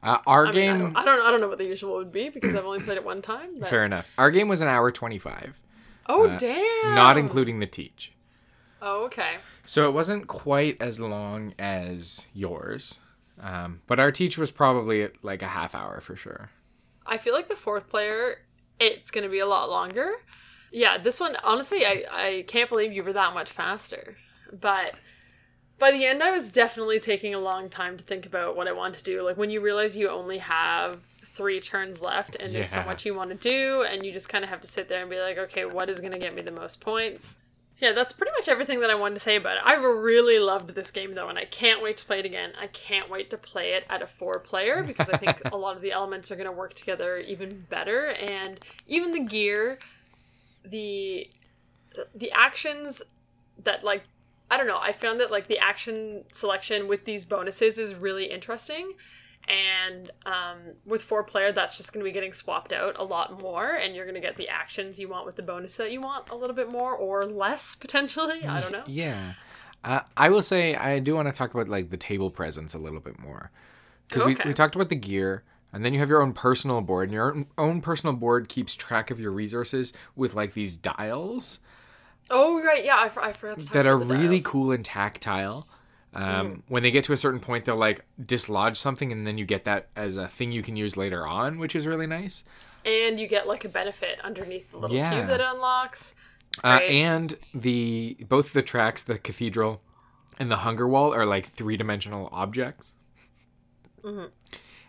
[0.02, 1.96] Uh, our I mean, I game, don't, I don't, I don't know what the usual
[1.96, 3.60] would be because I've only played it one time.
[3.60, 3.68] But...
[3.68, 4.10] fair enough.
[4.16, 5.58] Our game was an hour twenty-five,
[6.06, 6.94] Oh Uh, damn!
[6.94, 8.12] not including the teach.
[8.82, 9.36] Oh okay.
[9.64, 12.98] So it wasn't quite as long as yours,
[13.40, 16.50] um, but our teach was probably like a half hour for sure.
[17.06, 18.38] I feel like the fourth player,
[18.78, 20.12] it's going to be a lot longer.
[20.72, 24.16] Yeah, this one, honestly, I, I can't believe you were that much faster.
[24.52, 24.94] But
[25.78, 28.72] by the end, I was definitely taking a long time to think about what I
[28.72, 29.22] want to do.
[29.22, 31.00] Like when you realize you only have
[31.40, 34.44] three turns left and there's so much you want to do, and you just kind
[34.44, 36.42] of have to sit there and be like, okay, what is going to get me
[36.42, 37.36] the most points?
[37.78, 39.62] Yeah, that's pretty much everything that I wanted to say about it.
[39.64, 42.52] I've really loved this game though, and I can't wait to play it again.
[42.60, 45.76] I can't wait to play it at a four player because I think a lot
[45.76, 49.78] of the elements are going to work together even better, and even the gear,
[50.62, 51.30] the
[52.14, 53.00] the actions
[53.64, 54.02] that like
[54.50, 54.78] I don't know.
[54.78, 58.92] I found that like the action selection with these bonuses is really interesting.
[59.48, 63.40] And um, with four player, that's just going to be getting swapped out a lot
[63.40, 66.00] more, and you're going to get the actions you want with the bonus that you
[66.00, 68.44] want a little bit more or less potentially.
[68.44, 68.84] I don't know.
[68.86, 69.34] Yeah.
[69.82, 72.78] Uh, I will say I do want to talk about like the table presence a
[72.78, 73.50] little bit more
[74.08, 74.46] because we, Okay.
[74.46, 77.44] we talked about the gear and then you have your own personal board and your
[77.56, 81.60] own, personal board keeps track of your resources with like these dials
[82.28, 84.46] Oh right, yeah, I, I forgot that are really dials.
[84.46, 85.66] cool and tactile.
[86.12, 86.62] Um, Mm.
[86.68, 89.64] When they get to a certain point, they'll like dislodge something, and then you get
[89.64, 92.44] that as a thing you can use later on, which is really nice.
[92.84, 95.12] and you get like a benefit underneath the little Yeah.
[95.12, 96.14] cube that unlocks.
[96.64, 99.82] Uh, and the both the tracks, the cathedral
[100.38, 102.92] and the hunger wall, are like three dimensional objects.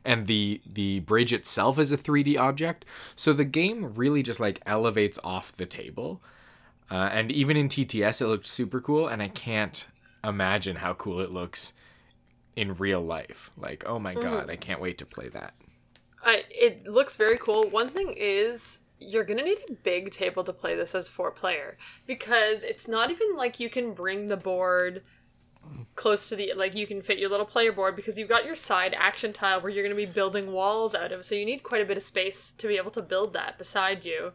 [0.04, 4.60] And the the bridge itself is a 3D object, so the game really just like
[4.66, 6.24] elevates off the table.
[6.90, 9.86] Uh, and even in TTS, it looked super cool, and I can't
[10.24, 11.74] imagine how cool it looks
[12.56, 13.52] in real life.
[13.58, 14.52] Like, oh my god, mm-hmm.
[14.52, 15.54] I can't wait to play that.
[16.24, 17.68] I, it looks very cool.
[17.70, 21.78] One thing is you're gonna need a big table to play this as four player
[22.06, 25.02] because it's not even like you can bring the board
[25.96, 28.56] close to the like you can fit your little player board because you've got your
[28.56, 31.82] side action tile where you're gonna be building walls out of so you need quite
[31.82, 34.32] a bit of space to be able to build that beside you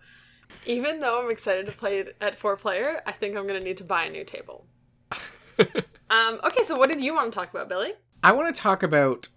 [0.65, 3.77] even though i'm excited to play it at four player i think i'm gonna need
[3.77, 4.67] to buy a new table
[6.11, 7.93] um, okay so what did you want to talk about billy
[8.23, 9.29] I want to talk about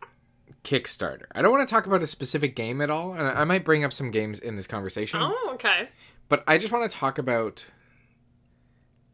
[0.64, 1.26] Kickstarter.
[1.34, 3.84] I don't want to talk about a specific game at all, and I might bring
[3.84, 5.20] up some games in this conversation.
[5.22, 5.88] Oh, okay.
[6.28, 7.66] But I just want to talk about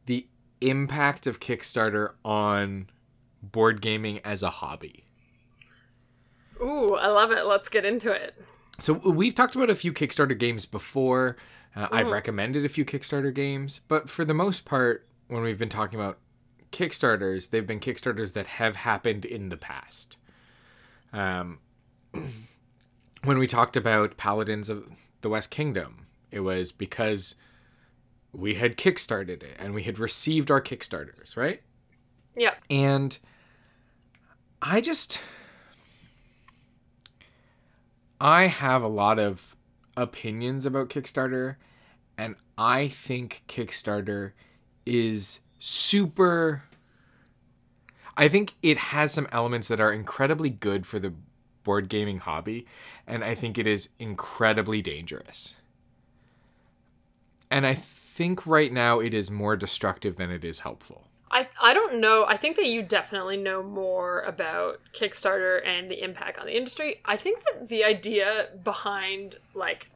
[0.06, 0.28] the
[0.62, 2.90] impact of Kickstarter on
[3.42, 5.06] board gaming as a hobby.
[6.62, 7.46] Ooh, I love it.
[7.46, 8.34] Let's get into it.
[8.80, 11.38] So we've talked about a few Kickstarter games before.
[11.76, 15.70] Uh, I've recommended a few Kickstarter games, but for the most part, when we've been
[15.70, 16.20] talking about
[16.76, 20.18] Kickstarters, they've been Kickstarters that have happened in the past.
[21.14, 21.60] Um,
[23.24, 24.86] when we talked about Paladins of
[25.22, 27.36] the West Kingdom, it was because
[28.34, 31.62] we had kickstarted it and we had received our Kickstarters, right?
[32.36, 32.56] Yeah.
[32.70, 33.18] And
[34.62, 35.22] I just
[38.20, 39.56] I have a lot of
[39.96, 41.56] opinions about Kickstarter
[42.18, 44.34] and I think Kickstarter
[44.86, 46.62] is super
[48.16, 51.12] I think it has some elements that are incredibly good for the
[51.64, 52.68] board gaming hobby
[53.08, 55.56] and I think it is incredibly dangerous.
[57.50, 61.08] And I think right now it is more destructive than it is helpful.
[61.32, 62.26] I, I don't know.
[62.28, 67.02] I think that you definitely know more about Kickstarter and the impact on the industry.
[67.06, 69.90] I think that the idea behind like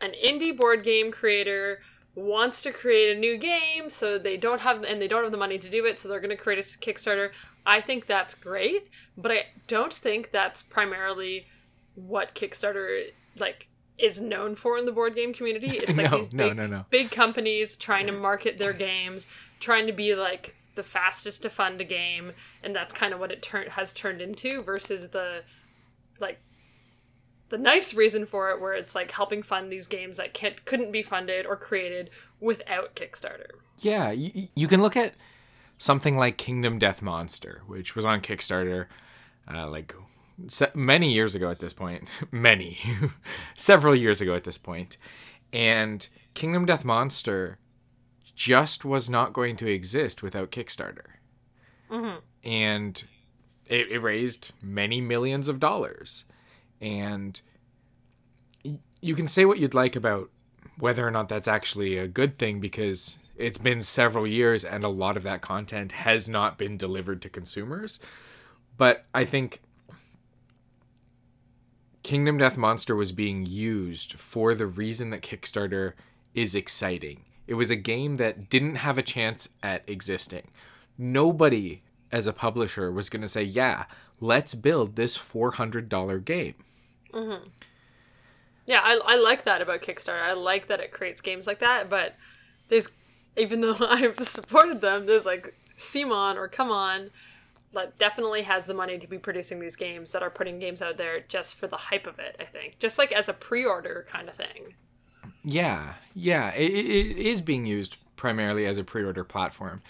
[0.00, 1.80] an indie board game creator
[2.14, 5.38] wants to create a new game so they don't have and they don't have the
[5.38, 7.30] money to do it so they're going to create a Kickstarter.
[7.66, 11.46] I think that's great, but I don't think that's primarily
[11.94, 13.68] what Kickstarter like
[13.98, 15.78] is known for in the board game community.
[15.86, 16.86] It's like No, these big, no, no.
[16.90, 19.26] big companies trying to market their games,
[19.60, 23.30] trying to be like the fastest to fund a game, and that's kind of what
[23.30, 25.42] it turn has turned into versus the
[26.18, 26.40] like
[27.50, 30.92] the nice reason for it where it's like helping fund these games that can't couldn't
[30.92, 32.10] be funded or created
[32.40, 33.50] without Kickstarter.
[33.78, 35.14] Yeah, you, you can look at
[35.78, 38.86] something like Kingdom Death Monster, which was on Kickstarter
[39.52, 39.94] uh, like
[40.74, 42.04] many years ago at this point.
[42.30, 42.78] many.
[43.56, 44.96] Several years ago at this point.
[45.52, 47.58] And Kingdom Death Monster
[48.34, 51.06] just was not going to exist without Kickstarter.
[52.44, 53.02] And
[53.66, 56.24] it, it raised many millions of dollars.
[56.80, 57.40] And
[59.00, 60.30] you can say what you'd like about
[60.78, 64.88] whether or not that's actually a good thing because it's been several years and a
[64.88, 67.98] lot of that content has not been delivered to consumers.
[68.76, 69.60] But I think
[72.02, 75.92] Kingdom Death Monster was being used for the reason that Kickstarter
[76.34, 77.24] is exciting.
[77.46, 80.50] It was a game that didn't have a chance at existing.
[80.96, 83.84] Nobody as a publisher was going to say, "Yeah,
[84.20, 86.54] let's build this $400 game."
[87.12, 87.44] Mm-hmm.
[88.66, 90.22] Yeah, I, I like that about Kickstarter.
[90.22, 92.16] I like that it creates games like that, but
[92.68, 92.88] there's
[93.36, 97.10] even though I've supported them, there's like Simon or Come On
[97.72, 100.96] that definitely has the money to be producing these games that are putting games out
[100.96, 102.78] there just for the hype of it, I think.
[102.78, 104.74] Just like as a pre-order kind of thing.
[105.44, 109.80] Yeah, yeah, it, it is being used primarily as a pre-order platform,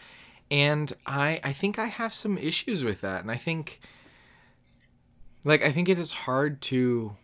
[0.50, 3.80] and I I think I have some issues with that, and I think
[5.44, 7.16] like I think it is hard to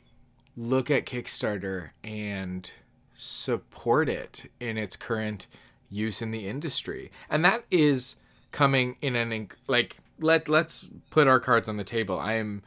[0.56, 2.70] look at Kickstarter and
[3.14, 5.46] support it in its current
[5.90, 8.16] use in the industry, and that is
[8.52, 12.18] coming in an like let let's put our cards on the table.
[12.18, 12.62] I am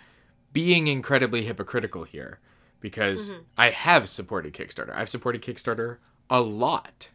[0.54, 2.40] being incredibly hypocritical here
[2.80, 4.96] because I have supported Kickstarter.
[4.96, 5.98] I've supported Kickstarter
[6.30, 7.10] a lot.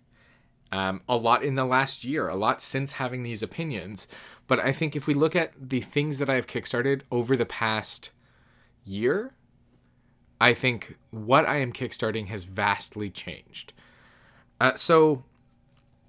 [0.73, 4.09] Um, a lot in the last year, a lot since having these opinions.
[4.49, 8.11] But I think if we look at the things that I've kickstarted over the past
[8.85, 9.33] year,
[10.41, 13.73] I think what I am kickstarting has vastly changed.
[14.61, 15.25] Uh, so,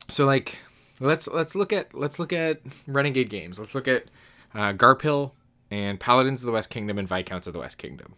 [0.07, 0.57] so like,
[0.99, 3.59] let's let's look at let's look at Renegade games.
[3.59, 4.05] Let's look at
[4.53, 5.31] uh, Garphill
[5.71, 8.13] and Paladins of the West Kingdom and Viscounts of the West Kingdom.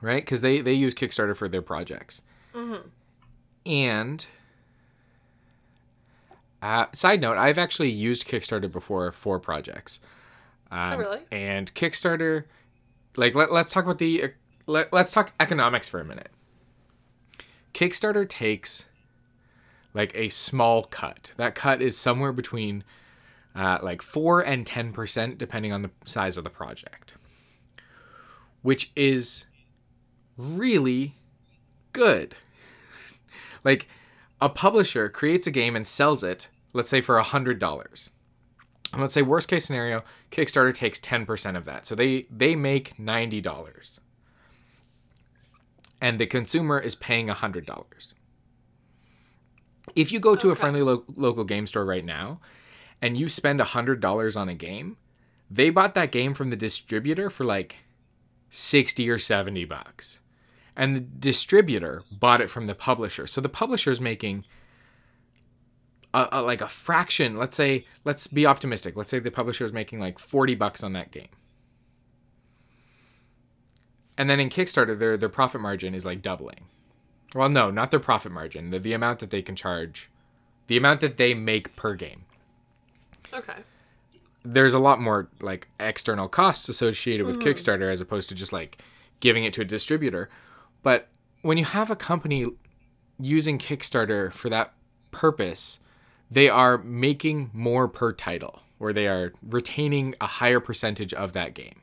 [0.00, 2.22] Right, because they they use Kickstarter for their projects.
[3.64, 4.26] And
[6.60, 10.00] uh, side note, I've actually used Kickstarter before for projects.
[10.70, 11.20] Um, Oh, really?
[11.30, 12.44] And Kickstarter,
[13.16, 14.32] like let, let's talk about the
[14.66, 16.30] let, let's talk economics for a minute.
[17.74, 18.86] Kickstarter takes
[19.94, 21.32] like a small cut.
[21.36, 22.84] That cut is somewhere between
[23.54, 27.14] uh, like four and ten percent, depending on the size of the project,
[28.62, 29.46] which is
[30.36, 31.16] really
[31.92, 32.34] good.
[33.64, 33.88] Like
[34.40, 38.10] a publisher creates a game and sells it, let's say for a hundred dollars.
[38.92, 42.54] And let's say worst case scenario, Kickstarter takes ten percent of that, so they they
[42.54, 44.00] make ninety dollars,
[46.00, 48.14] and the consumer is paying a hundred dollars.
[49.96, 52.40] If you go to a friendly lo- local game store right now,
[53.00, 54.96] and you spend a hundred dollars on a game,
[55.50, 57.78] they bought that game from the distributor for like
[58.48, 60.20] 60 or 70 bucks.
[60.76, 63.26] And the distributor bought it from the publisher.
[63.26, 64.44] So the publisher is making
[66.14, 67.36] a, a, like a fraction.
[67.36, 68.96] Let's say, let's be optimistic.
[68.96, 71.28] Let's say the publisher is making like 40 bucks on that game.
[74.18, 76.66] And then in Kickstarter, their, their profit margin is like doubling.
[77.34, 80.10] Well, no, not their profit margin, the, the amount that they can charge,
[80.66, 82.24] the amount that they make per game
[83.34, 83.54] Okay.
[84.44, 87.48] there's a lot more like external costs associated with mm-hmm.
[87.48, 88.82] Kickstarter as opposed to just like
[89.20, 90.28] giving it to a distributor.
[90.82, 91.08] But
[91.42, 92.46] when you have a company
[93.18, 94.74] using Kickstarter for that
[95.10, 95.80] purpose,
[96.32, 101.54] they are making more per title or they are retaining a higher percentage of that
[101.54, 101.80] game.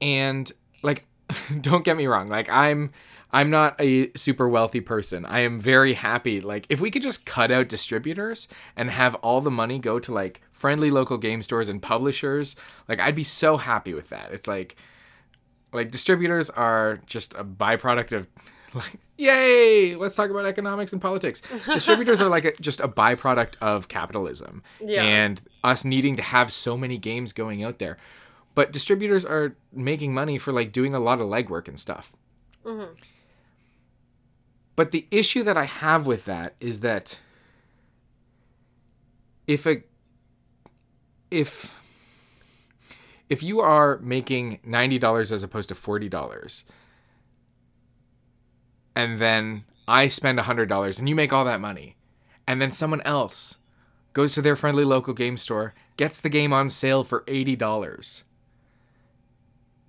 [0.00, 0.50] And
[0.82, 1.06] like
[1.60, 2.90] don't get me wrong, like I'm
[3.32, 5.26] I'm not a super wealthy person.
[5.26, 6.40] I am very happy.
[6.40, 10.12] Like, if we could just cut out distributors and have all the money go to
[10.12, 12.56] like friendly local game stores and publishers,
[12.88, 14.32] like, I'd be so happy with that.
[14.32, 14.76] It's like,
[15.72, 18.28] like distributors are just a byproduct of,
[18.76, 19.94] like, yay!
[19.94, 21.42] Let's talk about economics and politics.
[21.66, 25.02] distributors are like a, just a byproduct of capitalism Yeah.
[25.02, 27.96] and us needing to have so many games going out there.
[28.54, 32.12] But distributors are making money for like doing a lot of legwork and stuff.
[32.64, 32.92] Mm-hmm.
[34.76, 37.20] But the issue that I have with that is that
[39.46, 39.82] if a
[41.30, 41.78] if
[43.28, 46.64] if you are making $90 as opposed to $40
[48.96, 51.96] and then I spend $100 and you make all that money.
[52.48, 53.58] And then someone else
[54.14, 58.22] goes to their friendly local game store, gets the game on sale for $80.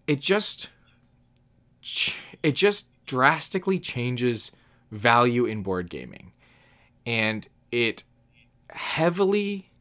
[0.06, 0.70] It just
[2.44, 4.52] it just drastically changes
[4.92, 6.34] value in board gaming.
[7.06, 8.04] And it
[8.70, 9.72] heavily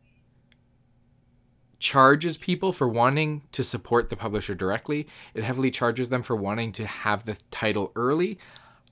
[1.78, 5.08] charges people for wanting to support the publisher directly.
[5.34, 8.38] It heavily charges them for wanting to have the title early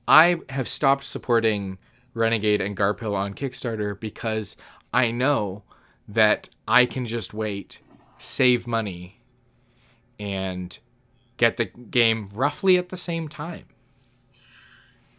[0.06, 1.78] i have stopped supporting
[2.14, 4.56] renegade and garphill on kickstarter because
[4.92, 5.62] i know
[6.08, 7.80] that i can just wait
[8.18, 9.20] save money
[10.18, 10.78] and
[11.36, 13.64] get the game roughly at the same time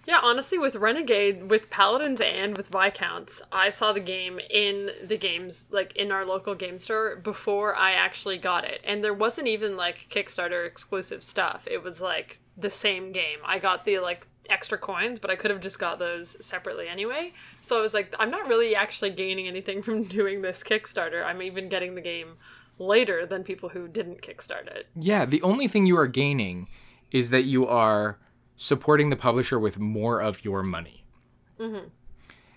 [0.08, 5.18] Yeah, honestly, with Renegade, with Paladins and with Viscounts, I saw the game in the
[5.18, 8.82] games, like in our local game store, before I actually got it.
[8.84, 11.68] And there wasn't even like Kickstarter exclusive stuff.
[11.70, 13.40] It was like the same game.
[13.44, 17.34] I got the like extra coins, but I could have just got those separately anyway.
[17.62, 21.24] So I was like, I'm not really actually gaining anything from doing this Kickstarter.
[21.26, 22.38] I'm even getting the game
[22.78, 24.88] later than people who didn't kickstart it.
[24.96, 26.68] Yeah, the only thing you are gaining
[27.12, 28.20] is that you are
[28.58, 31.06] supporting the publisher with more of your money.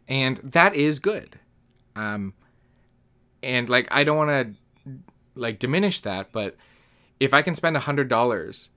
[0.09, 1.39] And that is good.
[1.95, 2.35] Um,
[3.43, 4.93] and like, I don't want to
[5.35, 6.57] like diminish that, but
[7.21, 8.71] if I can spend a hundred dollars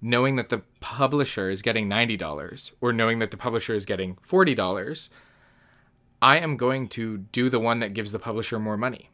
[0.00, 4.16] knowing that the publisher is getting ninety dollars or knowing that the publisher is getting
[4.22, 5.10] forty dollars,
[6.20, 9.10] I am going to do the one that gives the publisher more money.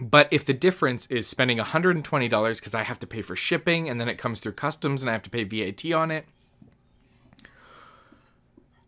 [0.00, 4.00] But if the difference is spending $120 because I have to pay for shipping and
[4.00, 6.24] then it comes through customs and I have to pay VAT on it,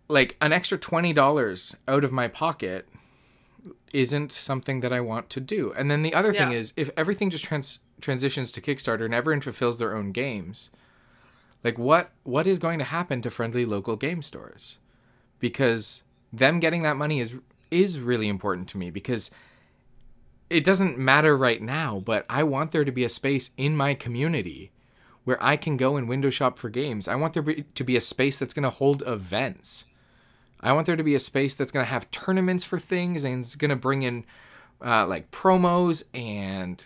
[0.09, 2.89] like an extra $20 out of my pocket
[3.93, 5.73] isn't something that I want to do.
[5.77, 9.41] And then the other thing is if everything just trans- transitions to Kickstarter and everyone
[9.41, 10.71] fulfills their own games,
[11.63, 14.79] like what what is going to happen to friendly local game stores?
[15.39, 17.39] Because them getting that money is
[17.71, 19.31] is really important to me because
[20.49, 23.95] it doesn't matter right now, but I want there to be a space in my
[23.95, 24.73] community
[25.23, 27.07] where I can go and window shop for games.
[27.07, 29.85] I want there to be a space that's going to hold events.
[30.61, 33.45] I want there to be a space that's going to have tournaments for things and
[33.45, 34.25] it's going to bring in
[34.85, 36.85] uh, like promos and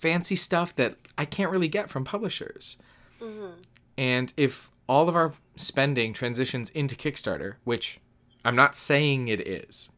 [0.00, 2.76] fancy stuff that I can't really get from publishers.
[3.20, 3.60] Mm-hmm.
[3.98, 8.00] And if all of our spending transitions into Kickstarter, which
[8.44, 9.88] I'm not saying it is,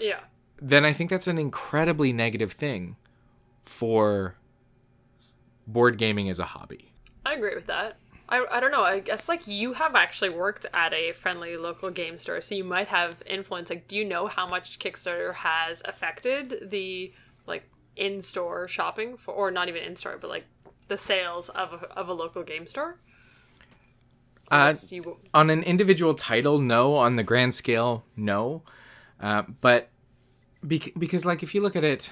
[0.00, 0.20] Yeah.
[0.60, 2.96] then I think that's an incredibly negative thing
[3.64, 4.34] for
[5.66, 6.92] board gaming as a hobby.
[7.24, 7.96] I agree with that.
[8.28, 8.82] I, I don't know.
[8.82, 12.64] I guess like you have actually worked at a friendly local game store, so you
[12.64, 13.68] might have influence.
[13.68, 17.12] Like, do you know how much Kickstarter has affected the
[17.46, 17.64] like
[17.96, 20.44] in store shopping for, or not even in store, but like
[20.88, 22.98] the sales of a, of a local game store?
[24.50, 26.96] Uh, you, on an individual title, no.
[26.96, 28.62] On the grand scale, no.
[29.20, 29.88] Uh, but
[30.62, 32.10] bec- because, like, if you look at it,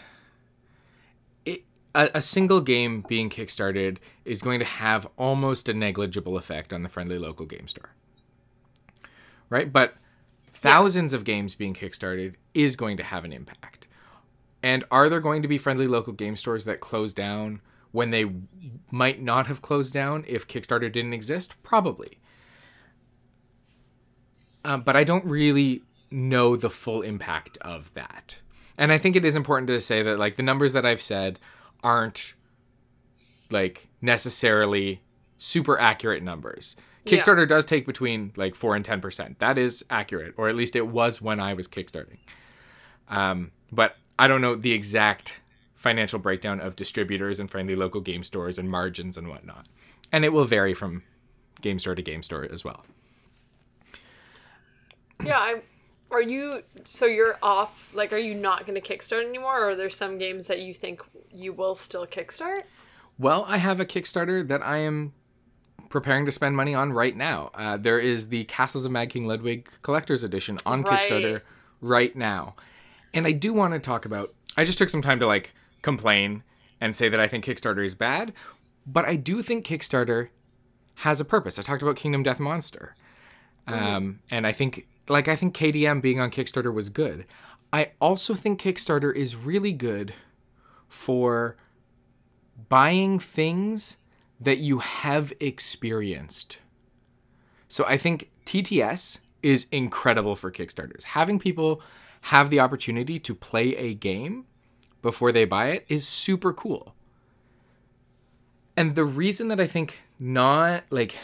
[1.45, 1.65] it
[1.95, 6.83] a, a single game being kickstarted is going to have almost a negligible effect on
[6.83, 7.91] the friendly local game store,
[9.51, 9.71] right?
[9.71, 9.95] But
[10.55, 13.82] thousands of games being kickstarted is going to have an impact.
[14.63, 17.61] And are there going to be friendly local game stores that close down
[17.91, 18.31] when they
[18.91, 21.55] might not have closed down if Kickstarter didn't exist?
[21.63, 22.19] Probably.
[24.65, 28.39] Um, but I don't really know the full impact of that.
[28.79, 31.39] And I think it is important to say that like the numbers that I've said
[31.83, 32.35] aren't
[33.51, 35.03] like necessarily
[35.39, 36.77] super accurate numbers.
[37.05, 37.19] Yeah.
[37.19, 39.39] Kickstarter does take between like 4 and 10%.
[39.39, 42.19] That is accurate or at least it was when I was kickstarting.
[43.09, 45.35] Um, but I don't know the exact
[45.75, 49.67] financial breakdown of distributors and friendly local game stores and margins and whatnot.
[50.13, 51.03] And it will vary from
[51.61, 52.85] game store to game store as well.
[55.25, 55.63] Yeah, I
[56.13, 59.75] are you so you're off like are you not going to kickstart anymore or are
[59.75, 61.03] there some games that you think
[61.33, 62.63] you will still kickstart?
[63.19, 65.15] Well, I have a Kickstarter that I am
[65.89, 67.51] preparing to spend money on right now.
[67.55, 71.01] Uh, there is the Castles of Mad King Ludwig Collector's Edition on Right.
[71.03, 71.41] Kickstarter
[71.81, 72.55] right now.
[73.15, 74.35] And I do want to talk about.
[74.57, 75.53] I just took some time to like
[75.83, 76.43] complain
[76.81, 78.33] and say that I think Kickstarter is bad,
[78.87, 80.29] but I do think Kickstarter
[80.97, 81.59] has a purpose.
[81.59, 82.95] I talked about Kingdom Death Monster.
[83.67, 87.25] Um, and I think, like, I think KDM being on Kickstarter was good.
[87.73, 90.15] I also think Kickstarter is really good
[90.89, 91.57] for
[92.69, 93.97] buying things
[94.41, 96.59] that you have experienced.
[97.69, 101.05] So I think TTS is incredible for Kickstarters.
[101.05, 101.81] Having people
[102.23, 104.47] have the opportunity to play a game
[105.03, 106.95] before they buy it is super cool.
[108.77, 111.17] And the reason that I think not like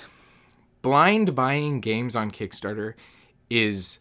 [0.82, 2.94] blind buying games on Kickstarter
[3.48, 4.00] is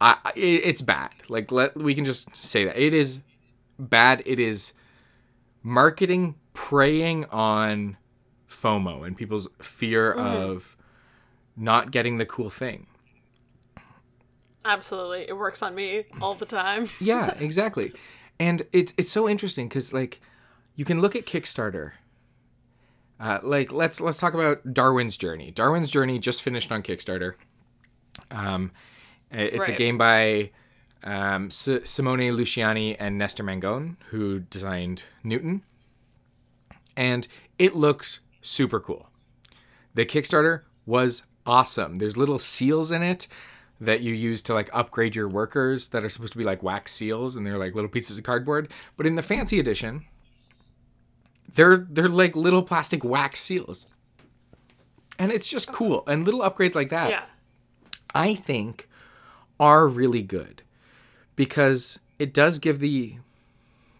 [0.00, 1.10] I it's bad.
[1.28, 2.76] Like let we can just say that.
[2.76, 3.18] It is
[3.78, 4.22] bad.
[4.24, 4.72] It is
[5.62, 7.96] marketing preying on
[8.48, 10.76] FOMO and people's fear of
[11.56, 12.86] not getting the cool thing.
[14.68, 15.24] Absolutely.
[15.28, 16.88] It works on me all the time.
[17.00, 17.92] Yeah, exactly.
[18.38, 20.20] and it's it's so interesting because like
[20.76, 21.92] you can look at Kickstarter.
[23.18, 25.50] Uh, like let's let's talk about Darwin's Journey.
[25.50, 27.34] Darwin's Journey just finished on Kickstarter.
[28.30, 28.70] Um,
[29.30, 30.50] it's a game by
[31.02, 35.62] um, S- Simone Luciani and Nestor Mangone, who designed Newton,
[36.96, 37.26] and
[37.58, 39.08] it looked super cool.
[39.94, 41.96] The Kickstarter was awesome.
[41.96, 43.26] There's little seals in it
[43.80, 46.92] that you use to like upgrade your workers that are supposed to be like wax
[46.92, 48.68] seals and they're like little pieces of cardboard.
[48.96, 50.04] But in the fancy edition,
[51.54, 53.86] they're they're like little plastic wax seals.
[55.18, 56.04] And it's just cool.
[56.06, 57.24] And little upgrades like that Yeah.
[58.14, 58.88] I think
[59.60, 60.62] are really good
[61.36, 63.16] because it does give the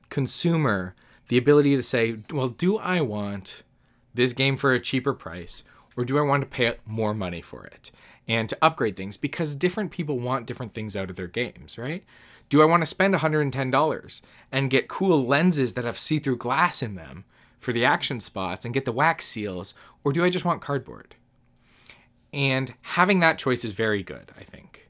[0.09, 0.95] consumer
[1.29, 3.62] the ability to say, well, do I want
[4.14, 5.62] this game for a cheaper price
[5.99, 7.90] or do I want to pay more money for it
[8.28, 12.05] and to upgrade things because different people want different things out of their games, right?
[12.49, 14.20] Do I want to spend $110
[14.53, 17.24] and get cool lenses that have see through glass in them
[17.59, 19.74] for the action spots and get the wax seals
[20.05, 21.16] or do I just want cardboard?
[22.32, 24.88] And having that choice is very good, I think.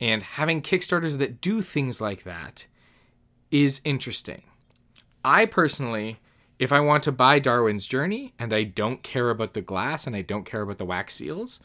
[0.00, 2.66] And having Kickstarters that do things like that
[3.50, 4.42] is interesting.
[5.24, 6.18] I personally,
[6.60, 10.14] if I want to buy Darwin's Journey and I don't care about the glass and
[10.14, 11.58] I don't care about the wax seals,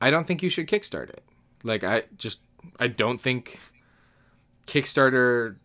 [0.00, 1.22] I don't think you should kickstart it.
[1.62, 2.40] Like I just
[2.80, 3.60] I don't think
[4.66, 5.56] Kickstarter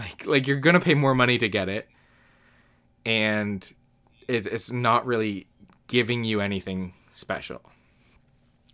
[0.00, 1.88] like like you're going to pay more money to get it
[3.06, 3.72] and
[4.26, 5.46] it, it's not really
[5.86, 7.62] giving you anything special.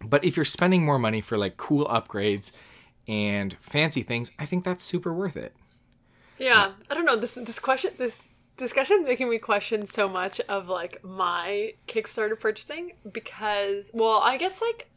[0.03, 2.51] But if you're spending more money for like cool upgrades
[3.07, 5.55] and fancy things, I think that's super worth it.
[6.39, 7.17] Yeah, I don't know.
[7.17, 8.27] This this question this
[8.57, 14.61] discussion's making me question so much of like my Kickstarter purchasing because well, I guess
[14.61, 14.89] like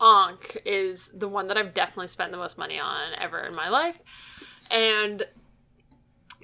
[0.00, 3.68] Ankh is the one that I've definitely spent the most money on ever in my
[3.68, 4.00] life.
[4.70, 5.26] And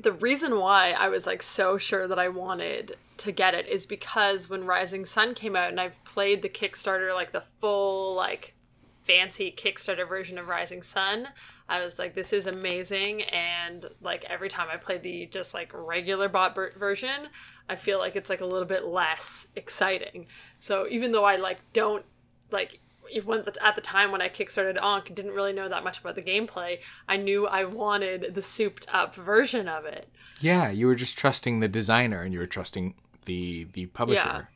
[0.01, 3.85] the reason why I was like so sure that I wanted to get it is
[3.85, 8.55] because when Rising Sun came out and I've played the Kickstarter like the full like
[9.03, 11.29] fancy Kickstarter version of Rising Sun,
[11.69, 13.23] I was like, this is amazing.
[13.25, 17.29] And like every time I play the just like regular bot ver- version,
[17.69, 20.27] I feel like it's like a little bit less exciting.
[20.61, 22.05] So even though I like don't
[22.51, 25.83] like even at the- at the time when I kickstarted Ankh, didn't really know that
[25.85, 26.79] much about the gameplay.
[27.09, 30.07] I knew I wanted the souped up version of it.
[30.41, 32.95] Yeah, you were just trusting the designer and you were trusting
[33.25, 34.49] the the publisher.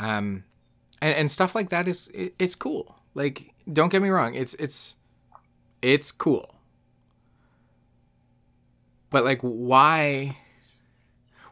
[0.00, 0.16] Yeah.
[0.18, 0.44] Um
[1.00, 2.96] and, and stuff like that is it, it's cool.
[3.14, 4.96] Like don't get me wrong, it's it's
[5.82, 6.54] it's cool.
[9.10, 10.36] But like why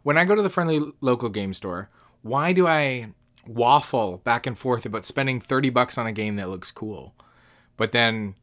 [0.03, 1.91] when I go to the friendly local game store,
[2.23, 3.09] why do I
[3.47, 7.15] waffle back and forth about spending 30 bucks on a game that looks cool?
[7.77, 8.35] But then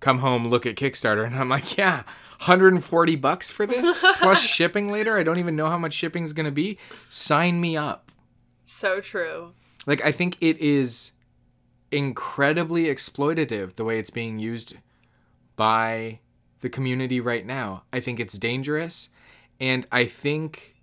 [0.00, 2.02] come home, look at Kickstarter, and I'm like, yeah,
[2.38, 5.16] 140 bucks for this plus shipping later.
[5.16, 6.78] I don't even know how much shipping's gonna be.
[7.08, 8.10] Sign me up.
[8.66, 9.54] So true.
[9.86, 11.12] Like I think it is
[11.92, 14.76] incredibly exploitative the way it's being used
[15.56, 16.20] by
[16.60, 17.84] the community right now.
[17.92, 19.10] I think it's dangerous,
[19.60, 20.76] and I think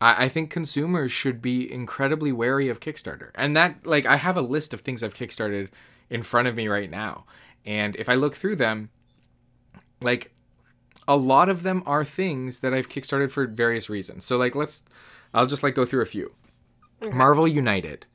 [0.00, 3.30] I, I think consumers should be incredibly wary of Kickstarter.
[3.34, 5.68] And that like I have a list of things I've kickstarted
[6.10, 7.24] in front of me right now.
[7.64, 8.90] And if I look through them,
[10.02, 10.32] like
[11.08, 14.24] a lot of them are things that I've kickstarted for various reasons.
[14.24, 14.82] So like let's
[15.32, 16.34] I'll just like go through a few.
[17.12, 18.06] Marvel United.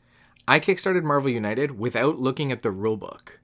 [0.47, 3.38] I kickstarted Marvel United without looking at the rulebook.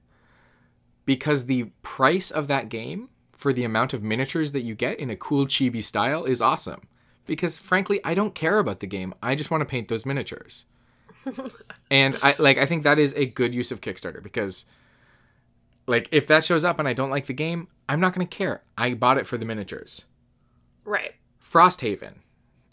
[1.06, 5.08] Because the price of that game for the amount of miniatures that you get in
[5.08, 6.82] a cool chibi style is awesome.
[7.26, 9.14] Because frankly, I don't care about the game.
[9.22, 10.64] I just want to paint those miniatures.
[11.90, 14.64] and I like I think that is a good use of Kickstarter because
[15.86, 18.36] like if that shows up and I don't like the game, I'm not going to
[18.36, 18.62] care.
[18.76, 20.04] I bought it for the miniatures.
[20.84, 21.14] Right.
[21.42, 22.14] Frosthaven.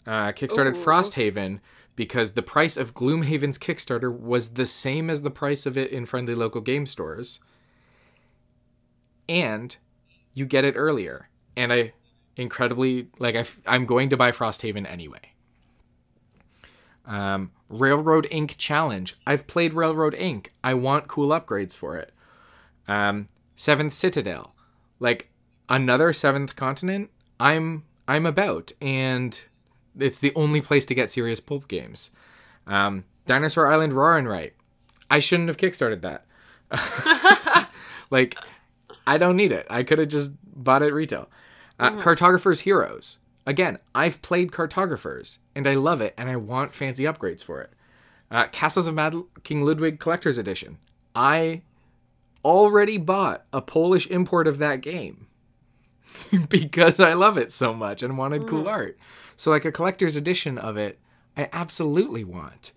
[0.06, 0.84] Uh, kickstarted Ooh.
[0.84, 1.60] Frosthaven
[1.96, 6.06] because the price of Gloomhaven's Kickstarter was the same as the price of it in
[6.06, 7.40] friendly local game stores.
[9.28, 9.76] And
[10.32, 11.28] you get it earlier.
[11.56, 11.92] And I
[12.36, 15.32] incredibly, like, I f- I'm going to buy Frosthaven anyway.
[17.06, 18.56] Um, Railroad Ink.
[18.56, 19.16] Challenge.
[19.26, 20.52] I've played Railroad Ink.
[20.62, 22.12] I want cool upgrades for it.
[22.88, 24.54] Um, Seventh Citadel.
[24.98, 25.30] Like,
[25.68, 29.38] another Seventh Continent, I'm I'm about, and
[29.98, 32.10] it's the only place to get Serious Poulp games.
[32.66, 34.54] Um, Dinosaur Island Rawr 'n Write.
[35.10, 37.66] I shouldn't have kickstarted that.
[38.10, 38.36] like,
[39.06, 39.66] I don't need it.
[39.68, 41.28] I could have just bought it retail.
[41.78, 43.18] Uh, Cartographer's Heroes.
[43.46, 47.72] Again, I've played Cartographers and I love it and I want fancy upgrades for it.
[48.30, 50.78] Uh, Castles of Mad King Ludwig Collector's Edition.
[51.14, 51.62] I
[52.44, 55.26] already bought a Polish import of that game
[56.48, 58.98] because I love it so much and wanted cool art.
[59.36, 60.98] So, like a collector's edition of it,
[61.36, 62.72] I absolutely want.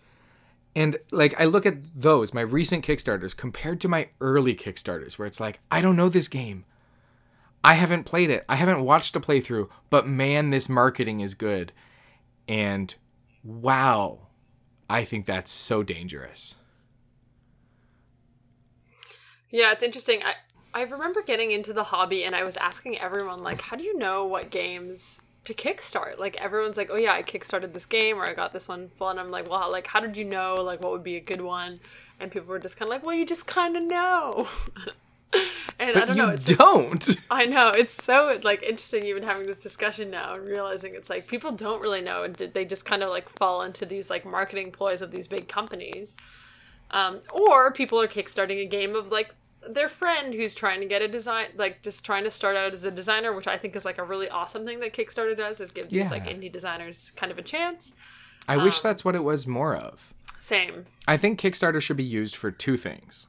[0.78, 5.26] And like I look at those, my recent Kickstarters, compared to my early Kickstarters, where
[5.26, 6.66] it's like, I don't know this game.
[7.64, 8.46] I haven't played it.
[8.48, 11.72] I haven't watched a playthrough, but man, this marketing is good.
[12.48, 12.94] And
[13.44, 14.28] wow,
[14.88, 16.54] I think that's so dangerous.
[19.50, 20.22] Yeah, it's interesting.
[20.22, 20.36] I
[20.80, 23.98] I remember getting into the hobby and I was asking everyone like, how do you
[23.98, 26.20] know what games to kickstart?
[26.20, 29.10] Like everyone's like, oh yeah, I kickstarted this game or I got this one full,
[29.10, 31.42] and I'm like, well, like how did you know like what would be a good
[31.42, 31.80] one?
[32.20, 34.48] And people were just kind of like, well, you just kind of know.
[35.80, 36.30] and I don't you know.
[36.30, 37.10] It's don't.
[37.32, 41.28] I know it's so like interesting even having this discussion now and realizing it's like
[41.28, 44.26] people don't really know and did they just kind of like fall into these like
[44.26, 46.16] marketing ploys of these big companies,
[46.92, 49.36] um, or people are kickstarting a game of like
[49.70, 52.84] their friend who's trying to get a design like just trying to start out as
[52.84, 55.72] a designer, which I think is like a really awesome thing that Kickstarter does is
[55.72, 57.94] give these like indie designers kind of a chance.
[58.48, 60.14] I Um, wish that's what it was more of.
[60.40, 60.86] Same.
[61.08, 63.28] I think Kickstarter should be used for two things.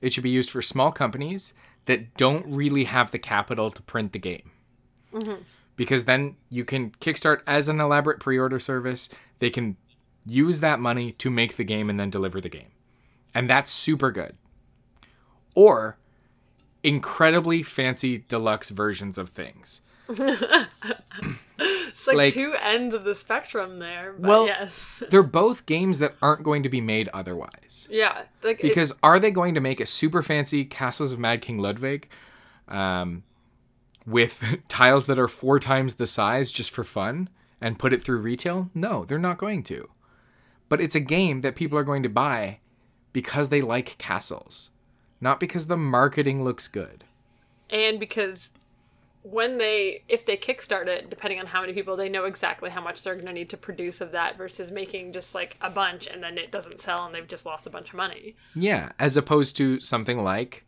[0.00, 1.54] It should be used for small companies
[1.86, 4.50] that don't really have the capital to print the game.
[5.76, 9.08] Because then you can kickstart as an elaborate pre order service.
[9.38, 9.76] They can
[10.26, 12.72] use that money to make the game and then deliver the game.
[13.34, 14.36] And that's super good.
[15.58, 15.98] Or
[16.84, 19.82] incredibly fancy deluxe versions of things.
[21.60, 24.12] It's like, Like- two ends of the spectrum there.
[24.12, 25.02] But Well- yes.
[25.10, 27.88] They're both games that aren't going to be made otherwise.
[27.90, 28.22] Yeah.
[28.44, 31.58] Like it- Because are they going to make a super fancy Castles of Mad King
[31.58, 32.08] Ludwig
[32.68, 33.24] um,
[34.06, 37.28] with tiles that are four times the size just for fun
[37.60, 38.70] and put it through retail?
[38.74, 39.88] No, they're not going to.
[40.68, 42.60] But it's a game that people are going to buy
[43.12, 44.70] because they like castles,
[45.20, 47.04] not because the marketing looks good.
[47.70, 48.50] and because
[49.22, 52.80] when they if they kickstart it depending on how many people they know exactly how
[52.80, 56.06] much they're going to need to produce of that versus making just like a bunch
[56.06, 59.16] and then it doesn't sell and they've just lost a bunch of money Yeah, as
[59.16, 60.64] opposed to something like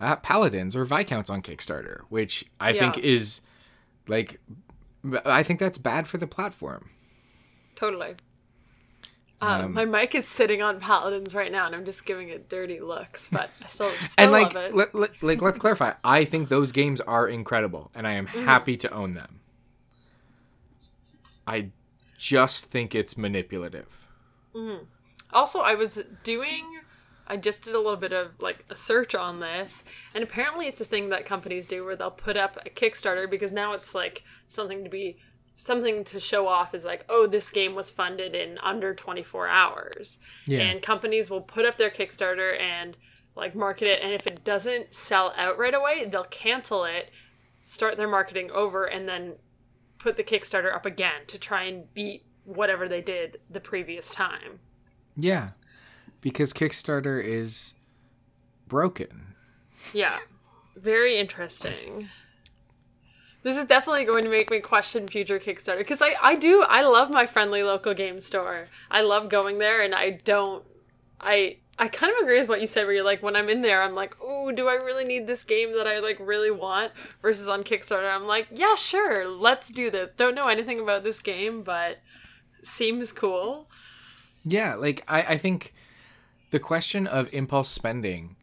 [0.00, 3.40] uh, Paladins or Viscounts on Kickstarter, which I think is
[4.08, 4.40] like,
[5.24, 6.90] I think that's bad for the platform.
[7.76, 8.14] totally
[9.42, 12.80] um, my mic is sitting on paladins right now and i'm just giving it dirty
[12.80, 16.24] looks but i still, still and like, love it let, let- like let's clarify i
[16.24, 18.44] think those games are incredible and i am Mm-hmm.
[18.44, 19.40] happy to own them
[21.46, 21.68] i
[22.16, 24.08] just think it's manipulative
[25.32, 26.80] Also, I was doing.
[27.26, 29.84] I just did a little bit of like a search on this,
[30.14, 33.52] and apparently it's a thing that companies do where they'll put up a Kickstarter because
[33.52, 35.18] now it's like something to be
[35.56, 40.18] something to show off is like, oh, this game was funded in under 24 hours.
[40.46, 40.60] Yeah.
[40.60, 42.96] And companies will put up their Kickstarter and
[43.34, 47.10] like market it and if it doesn't sell out right away, they'll cancel it,
[47.62, 49.34] start their marketing over and then
[49.98, 54.60] put the Kickstarter up again to try and beat whatever they did the previous time.
[55.16, 55.50] Yeah.
[56.20, 57.74] Because Kickstarter is
[58.68, 59.34] broken.
[59.92, 60.18] Yeah.
[60.76, 62.08] Very interesting.
[63.46, 66.82] This is definitely going to make me question future Kickstarter because I, I do I
[66.82, 68.66] love my friendly local game store.
[68.90, 70.64] I love going there and I don't
[71.20, 73.62] I I kind of agree with what you said where you're like when I'm in
[73.62, 76.90] there I'm like, "Ooh, do I really need this game that I like really want?"
[77.22, 79.28] versus on Kickstarter I'm like, "Yeah, sure.
[79.28, 82.00] Let's do this." Don't know anything about this game, but
[82.64, 83.70] seems cool.
[84.44, 85.72] Yeah, like I, I think
[86.50, 88.34] the question of impulse spending,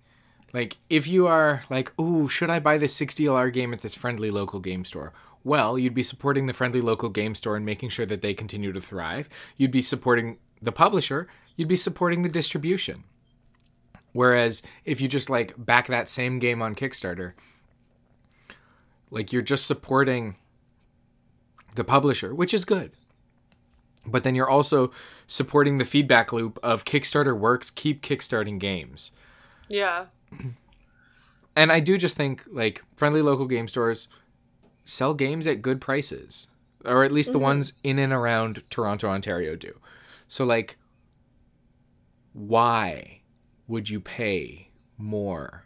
[0.54, 3.96] like if you are like, ooh, should I buy this sixty dollar game at this
[3.96, 5.14] friendly local game store?
[5.44, 8.72] Well, you'd be supporting the friendly local game store and making sure that they continue
[8.72, 9.28] to thrive.
[9.58, 11.28] You'd be supporting the publisher.
[11.58, 13.04] You'd be supporting the distribution.
[14.14, 17.34] Whereas if you just like back that same game on Kickstarter,
[19.10, 20.36] like you're just supporting
[21.76, 22.92] the publisher, which is good.
[24.06, 24.92] But then you're also
[25.28, 29.12] supporting the feedback loop of Kickstarter works, keep kickstarting games.
[29.68, 30.06] Yeah.
[31.56, 34.08] And I do just think like friendly local game stores
[34.84, 36.48] sell games at good prices,
[36.84, 37.44] or at least the mm-hmm.
[37.44, 39.80] ones in and around Toronto, Ontario do.
[40.28, 40.78] So like
[42.34, 43.22] why
[43.68, 45.66] would you pay more?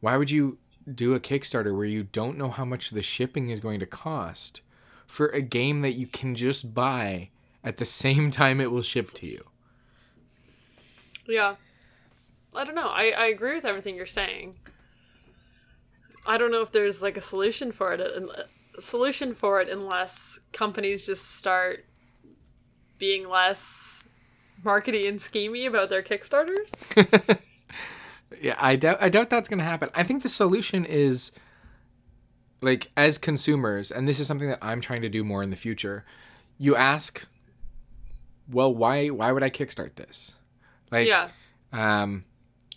[0.00, 0.58] Why would you
[0.92, 4.60] do a Kickstarter where you don't know how much the shipping is going to cost
[5.06, 7.30] for a game that you can just buy
[7.64, 9.44] at the same time it will ship to you?
[11.26, 11.56] Yeah.
[12.54, 12.88] I don't know.
[12.88, 14.56] I, I agree with everything you're saying.
[16.26, 18.00] I don't know if there's like a solution for it.
[18.00, 21.84] A solution for it unless companies just start
[22.98, 24.04] being less
[24.64, 26.72] markety and schemy about their Kickstarters.
[28.40, 29.90] Yeah, I doubt I doubt that's going to happen.
[29.94, 31.32] I think the solution is
[32.60, 35.56] like as consumers, and this is something that I'm trying to do more in the
[35.56, 36.04] future.
[36.58, 37.24] You ask,
[38.50, 40.34] well, why why would I kickstart this?
[40.90, 41.30] Like, yeah.
[41.72, 42.24] um,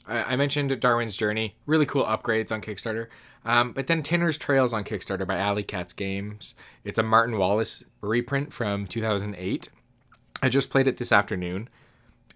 [0.08, 3.08] I, mentioned Darwin's Journey, really cool upgrades on Kickstarter.
[3.45, 6.56] Um, but then Tinner's Trails on Kickstarter by Alley Cats Games.
[6.84, 9.70] It's a Martin Wallace reprint from 2008.
[10.41, 11.70] I just played it this afternoon.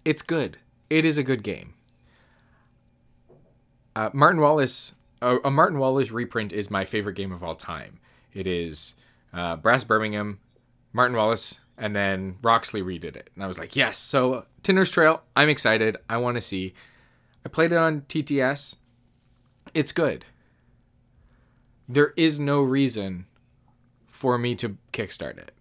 [0.03, 0.57] It's good.
[0.89, 1.74] It is a good game.
[3.95, 7.99] Uh, Martin Wallace, a, a Martin Wallace reprint is my favorite game of all time.
[8.34, 8.95] It is
[9.34, 10.39] uh, Brass Birmingham,
[10.91, 13.30] Martin Wallace, and then Roxley redid it.
[13.36, 13.99] And I was like, yes.
[13.99, 15.97] So Tinner's Trail, I'm excited.
[16.09, 16.74] I want to see.
[17.45, 18.75] I played it on TTS.
[19.73, 20.25] It's good.
[21.87, 23.27] There is no reason
[24.07, 25.51] for me to kickstart it.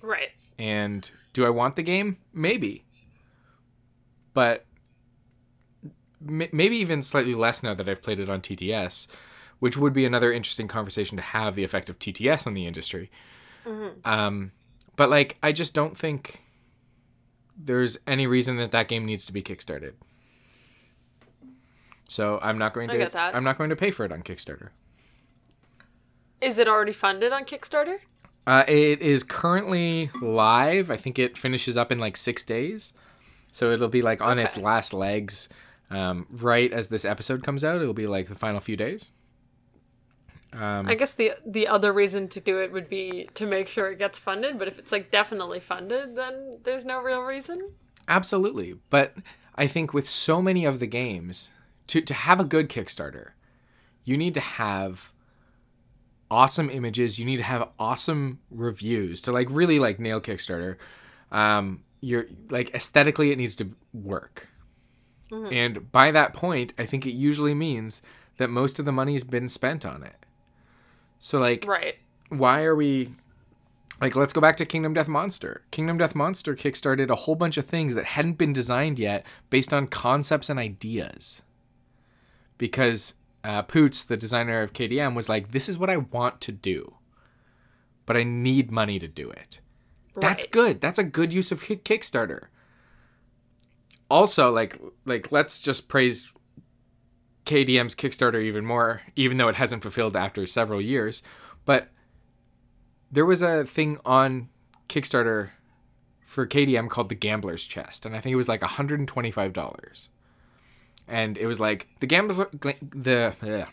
[0.00, 0.30] Right.
[0.58, 2.18] And do I want the game?
[2.32, 2.84] Maybe.
[4.34, 4.64] But
[6.26, 9.08] m- maybe even slightly less now that I've played it on TTS,
[9.58, 13.10] which would be another interesting conversation to have the effect of TTS on the industry.
[14.04, 14.52] Um,
[14.96, 16.42] but like, I just don't think
[17.56, 19.92] there's any reason that that game needs to be kickstarted.
[22.12, 22.98] So I'm not going I to.
[22.98, 23.34] get that.
[23.34, 24.68] I'm not going to pay for it on Kickstarter.
[26.42, 28.00] Is it already funded on Kickstarter?
[28.46, 30.90] Uh, it is currently live.
[30.90, 32.92] I think it finishes up in like six days,
[33.50, 35.48] so it'll be like on its last legs.
[35.90, 39.12] Um, right as this episode comes out, it'll be like the final few days.
[40.52, 43.90] Um, I guess the the other reason to do it would be to make sure
[43.90, 47.72] it gets funded, but if it's like definitely funded, then there's no real reason.
[48.06, 48.74] Absolutely.
[48.90, 49.16] But
[49.54, 51.50] I think with so many of the games,
[51.88, 53.30] to, to have a good Kickstarter,
[54.04, 55.12] you need to have
[56.30, 57.18] awesome images.
[57.18, 60.76] You need to have awesome reviews to like really like nail Kickstarter.
[61.30, 64.48] Um, you're like aesthetically, it needs to work.
[65.50, 68.02] And by that point, I think it usually means
[68.36, 70.26] that most of the money's been spent on it.
[71.20, 71.94] So like Right.
[72.28, 73.12] why are we
[74.00, 75.62] like let's go back to Kingdom Death Monster.
[75.70, 79.72] Kingdom Death Monster kickstarted a whole bunch of things that hadn't been designed yet based
[79.72, 81.40] on concepts and ideas.
[82.62, 86.52] Because uh, Poots, the designer of KDM, was like, "This is what I want to
[86.52, 86.94] do,
[88.06, 89.58] but I need money to do it."
[90.14, 90.80] That's good.
[90.80, 92.46] That's a good use of Kick- Kickstarter.
[94.08, 96.32] Also, like, like let's just praise
[97.46, 101.20] KDM's Kickstarter even more, even though it hasn't fulfilled after several years.
[101.64, 101.88] But
[103.10, 104.50] there was a thing on
[104.88, 105.50] Kickstarter
[106.26, 110.08] for KDM called the Gambler's Chest, and I think it was like $125.
[111.08, 113.66] And it was like the gamblers the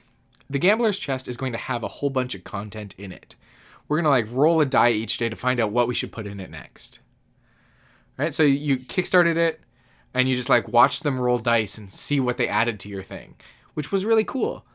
[0.49, 3.35] the Gambler's Chest is going to have a whole bunch of content in it.
[3.87, 6.27] We're gonna like roll a die each day to find out what we should put
[6.27, 6.99] in it next.
[8.17, 8.33] Right?
[8.33, 9.61] So you kickstarted it.
[10.13, 13.03] and you just like watch them roll dice and see what they added to your
[13.03, 13.35] thing,
[13.73, 14.65] which was really cool.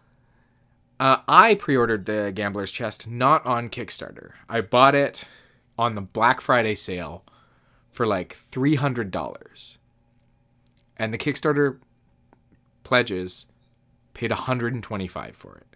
[1.00, 4.30] Uh, I pre-ordered the Gambler's Chest not on Kickstarter.
[4.48, 5.24] I bought it
[5.76, 7.24] on the Black Friday sale
[7.90, 9.78] for like three hundred dollars,
[10.96, 11.78] and the Kickstarter
[12.84, 13.46] pledges
[14.14, 15.66] paid 125 for it.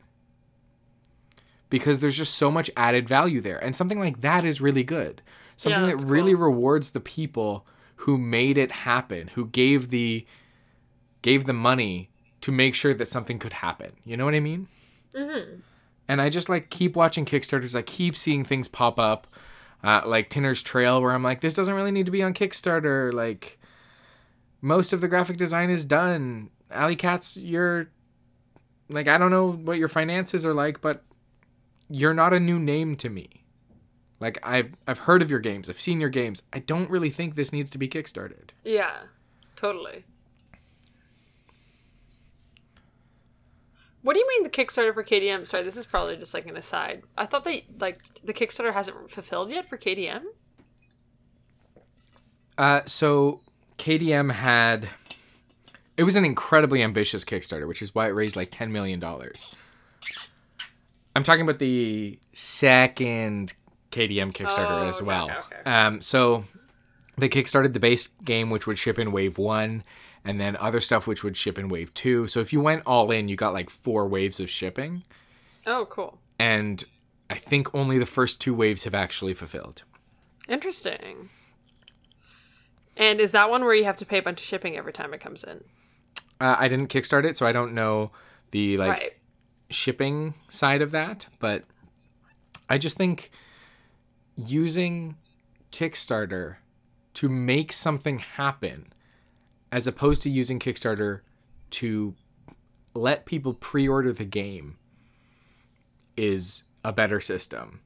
[1.70, 5.20] Because there's just so much added value there and something like that is really good.
[5.56, 6.44] Something that really cool.
[6.44, 10.24] rewards the people who made it happen who gave the
[11.20, 13.92] gave the money to make sure that something could happen.
[14.04, 14.68] You know what i mean?
[15.14, 15.60] Mm-hmm.
[16.06, 17.74] and i just like keep watching kickstarters.
[17.74, 19.26] I keep seeing things pop up
[19.82, 23.12] uh, like tinner's trail where i'm like this doesn't really need to be on kickstarter.
[23.12, 23.58] Like
[24.60, 27.88] most of the graphic design is done alley cats you're
[28.90, 31.02] like i don't know what your finances are like but
[31.88, 33.44] you're not a new name to me.
[34.20, 36.42] Like I've I've heard of your games, I've seen your games.
[36.52, 38.50] I don't really think this needs to be kickstarted.
[38.64, 39.02] Yeah,
[39.56, 40.04] totally.
[44.02, 45.46] What do you mean the Kickstarter for KDM?
[45.46, 47.02] Sorry, this is probably just like an aside.
[47.16, 50.22] I thought they like the Kickstarter hasn't fulfilled yet for KDM.
[52.56, 53.40] Uh, so
[53.76, 54.88] KDM had
[55.98, 59.46] it was an incredibly ambitious Kickstarter, which is why it raised like ten million dollars.
[61.14, 63.52] I'm talking about the second
[63.90, 65.26] KDM Kickstarter Oh, as well.
[65.26, 65.70] okay, okay.
[65.70, 66.44] Um, so
[67.16, 69.82] they kickstarted the base game, which would ship in wave one,
[70.24, 72.28] and then other stuff which would ship in wave two.
[72.28, 75.02] So if you went all in, you got like four waves of shipping,
[75.66, 76.18] Oh, cool.
[76.38, 76.84] and
[77.28, 79.82] I think only the first two waves have actually fulfilled.
[80.48, 81.30] Interesting.
[82.96, 85.12] And is that one where you have to pay a bunch of shipping every time
[85.14, 85.64] it comes in?
[86.40, 88.10] Uh, I didn't kickstart it, so I don't know
[88.50, 89.12] the like right.
[89.70, 91.64] shipping side of that, but
[92.68, 93.30] I just think
[94.36, 95.16] using
[95.72, 96.56] Kickstarter
[97.14, 98.92] to make something happen
[99.72, 101.20] as opposed to using Kickstarter
[101.70, 102.14] to
[102.94, 104.78] let people pre-order the game
[106.16, 107.80] is a better system.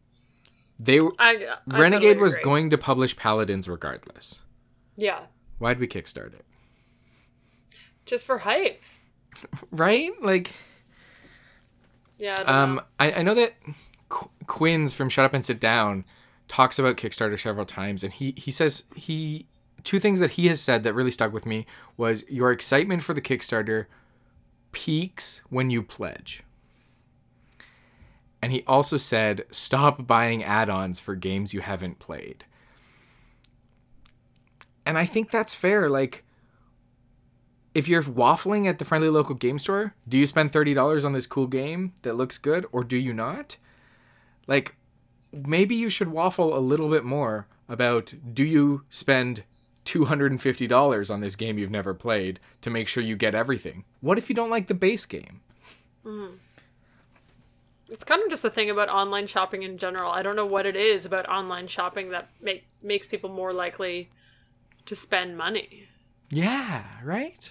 [0.78, 4.40] They I, I Renegade totally was going to publish Paladins regardless.
[4.96, 5.20] Yeah,
[5.62, 6.44] Why'd we kickstart it?
[8.06, 8.82] Just for hype.
[9.70, 10.10] Right?
[10.20, 10.52] Like
[12.18, 12.42] Yeah.
[12.46, 12.82] I Um, know.
[13.00, 13.54] I, I know that
[14.08, 16.04] Qu- Quinn's from Shut Up and Sit Down
[16.48, 19.46] talks about Kickstarter several times, and he he says he
[19.82, 23.14] two things that he has said that really stuck with me was your excitement for
[23.14, 23.86] the Kickstarter
[24.70, 26.42] peaks when you pledge.
[28.40, 32.44] And he also said, stop buying add ons for games you haven't played.
[34.84, 35.88] And I think that's fair.
[35.88, 36.24] Like,
[37.74, 41.26] if you're waffling at the friendly local game store, do you spend $30 on this
[41.26, 43.56] cool game that looks good or do you not?
[44.46, 44.76] Like,
[45.32, 49.44] maybe you should waffle a little bit more about do you spend
[49.84, 53.84] $250 on this game you've never played to make sure you get everything?
[54.00, 55.40] What if you don't like the base game?
[56.04, 56.34] Mm.
[57.88, 60.10] It's kind of just a thing about online shopping in general.
[60.10, 64.10] I don't know what it is about online shopping that make makes people more likely
[64.86, 65.88] to spend money.
[66.30, 67.50] Yeah, right?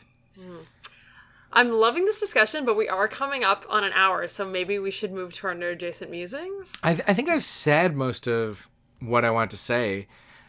[1.53, 4.91] I'm loving this discussion, but we are coming up on an hour, so maybe we
[4.91, 6.73] should move to our nerd adjacent musings.
[6.81, 8.69] I, th- I think I've said most of
[8.99, 10.07] what I want to say,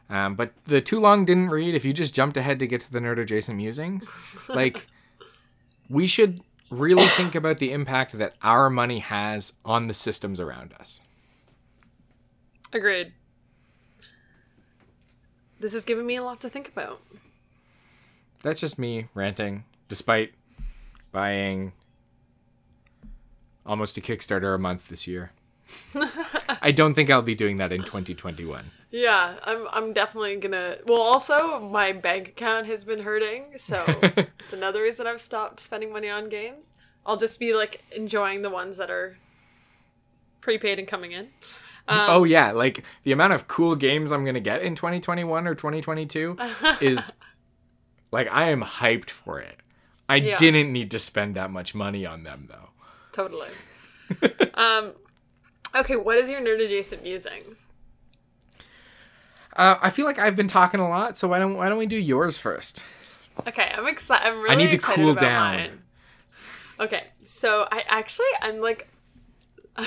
[0.08, 1.74] um, but the too long didn't read.
[1.74, 4.06] If you just jumped ahead to get to the nerd adjacent musings,
[4.48, 4.86] like
[5.88, 10.72] we should really think about the impact that our money has on the systems around
[10.78, 11.00] us.
[12.72, 13.12] Agreed.
[15.60, 17.00] This has given me a lot to think about.
[18.42, 20.32] That's just me ranting, despite
[21.12, 21.70] buying
[23.66, 25.32] almost a Kickstarter a month this year.
[26.62, 28.70] I don't think I'll be doing that in 2021.
[28.90, 34.54] Yeah, I'm I'm definitely gonna well also my bank account has been hurting, so it's
[34.54, 36.70] another reason I've stopped spending money on games.
[37.04, 39.18] I'll just be like enjoying the ones that are
[40.40, 41.28] prepaid and coming in.
[41.86, 45.54] oh um, yeah, like the amount of cool games I'm gonna get in 2021 or
[45.54, 46.38] 2022
[46.80, 47.12] is
[48.12, 49.61] like I am hyped for it.
[50.12, 50.36] I Yeah.
[50.36, 52.70] didn't need to spend that much money on them though.
[53.12, 53.48] Totally.
[54.54, 54.94] um
[55.74, 57.56] okay, what is your nerd adjacent musing?
[59.54, 61.86] Uh, I feel like I've been talking a lot, so why don't why don't we
[61.86, 62.84] do yours first?
[63.46, 64.26] Okay, I'm excited.
[64.26, 65.56] I'm really I need to cool down.
[65.56, 65.82] mine.
[66.80, 68.88] Okay, so I actually I'm like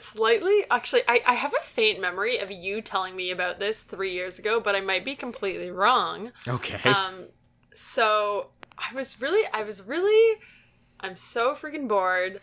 [0.00, 4.12] slightly actually I, I have a faint memory of you telling me about this three
[4.12, 6.32] years ago, but I might be completely wrong.
[6.46, 6.80] Okay.
[6.88, 7.28] Um,
[7.74, 8.48] so
[8.80, 10.40] I was really, I was really,
[11.00, 12.40] I'm so freaking bored.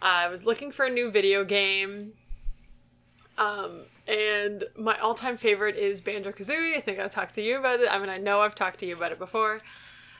[0.00, 2.12] I was looking for a new video game.
[3.36, 6.76] Um, and my all-time favorite is Banjo Kazooie.
[6.76, 7.88] I think I've talked to you about it.
[7.90, 9.62] I mean, I know I've talked to you about it before.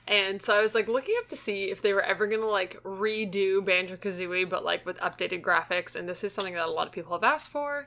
[0.06, 2.82] And so I was like looking up to see if they were ever gonna like
[2.82, 5.94] redo Banjo Kazooie, but like with updated graphics.
[5.94, 7.86] And this is something that a lot of people have asked for,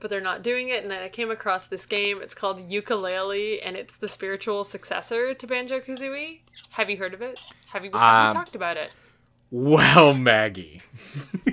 [0.00, 0.82] but they're not doing it.
[0.82, 2.20] And then I came across this game.
[2.22, 6.40] It's called Yooka-Laylee, and it's the spiritual successor to Banjo Kazooie.
[6.70, 7.38] Have you heard of it?
[7.72, 8.90] Have you, have you Um, talked about it?
[9.50, 10.80] Well, Maggie.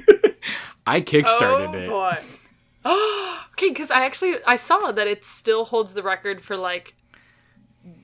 [0.87, 1.89] I kickstarted oh it.
[1.89, 2.17] boy.
[3.53, 6.93] okay, because I actually I saw that it still holds the record for like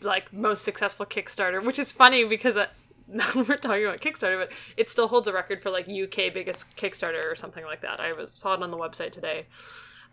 [0.01, 2.67] like most successful Kickstarter, which is funny because uh,
[3.07, 6.75] now we're talking about Kickstarter, but it still holds a record for like UK biggest
[6.75, 7.99] Kickstarter or something like that.
[7.99, 9.45] I was, saw it on the website today.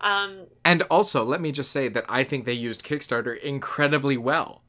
[0.01, 4.63] Um, And also, let me just say that I think they used Kickstarter incredibly well.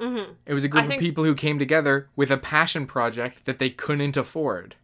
[0.00, 0.32] Mm-hmm.
[0.46, 3.58] It was a group think- of people who came together with a passion project that
[3.58, 4.76] they couldn't afford.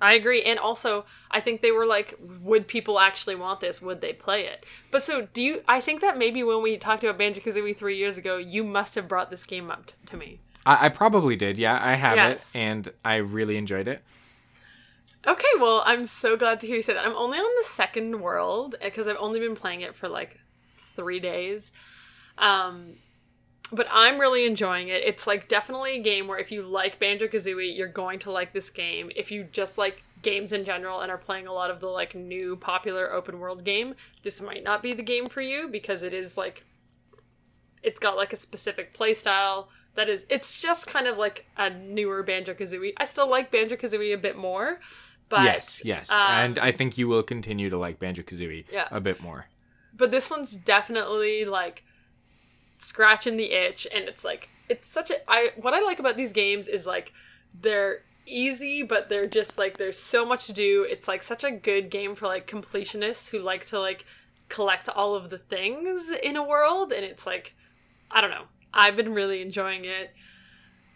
[0.00, 3.80] I agree, and also I think they were like, would people actually want this?
[3.80, 4.64] Would they play it?
[4.90, 5.62] But so do you?
[5.66, 8.96] I think that maybe when we talked about Banjo Kazooie three years ago, you must
[8.96, 10.40] have brought this game up t- to me.
[10.66, 11.78] I, I probably did, yeah.
[11.80, 12.54] I have Yes.
[12.54, 14.02] it, and I really enjoyed it.
[15.26, 17.06] Okay, well, I'm so glad to hear you say that.
[17.06, 20.38] I'm only on the second world because I've only been playing it for like
[20.94, 21.72] three days.
[22.36, 22.96] Um,
[23.72, 25.02] but I'm really enjoying it.
[25.04, 28.52] It's like definitely a game where if you like Banjo Kazooie, you're going to like
[28.52, 29.10] this game.
[29.16, 32.14] If you just like games in general and are playing a lot of the like
[32.14, 36.12] new popular open world game, this might not be the game for you because it
[36.12, 36.64] is like
[37.82, 41.70] it's got like a specific play style that is it's just kind of like a
[41.70, 42.92] newer Banjo Kazooie.
[42.96, 44.80] I still like Banjo Kazooie a bit more,
[45.28, 46.10] but yes, yes.
[46.10, 48.88] um, and I think you will continue to like Banjo Kazooie Yeah.
[48.90, 49.46] a bit more.
[49.96, 51.84] but this one's definitely like
[52.78, 56.32] scratching the itch and it's like it's such a i what i like about these
[56.32, 57.12] games is like
[57.58, 61.50] they're easy but they're just like there's so much to do it's like such a
[61.50, 64.04] good game for like completionists who like to like
[64.48, 67.54] collect all of the things in a world and it's like
[68.10, 68.44] i don't know
[68.74, 70.12] i've been really enjoying it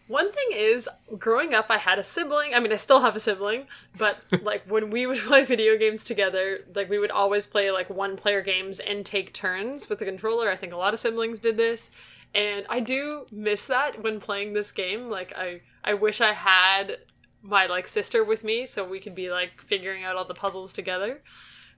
[0.08, 0.88] one thing is,
[1.18, 2.54] growing up, I had a sibling.
[2.54, 6.02] I mean, I still have a sibling, but like when we would play video games
[6.02, 10.06] together, like we would always play like one player games and take turns with the
[10.06, 10.50] controller.
[10.50, 11.90] I think a lot of siblings did this.
[12.34, 15.08] And I do miss that when playing this game.
[15.08, 16.98] Like I I wish I had
[17.42, 20.72] my like sister with me so we could be like figuring out all the puzzles
[20.72, 21.22] together.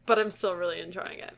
[0.07, 1.37] But I'm still really enjoying it.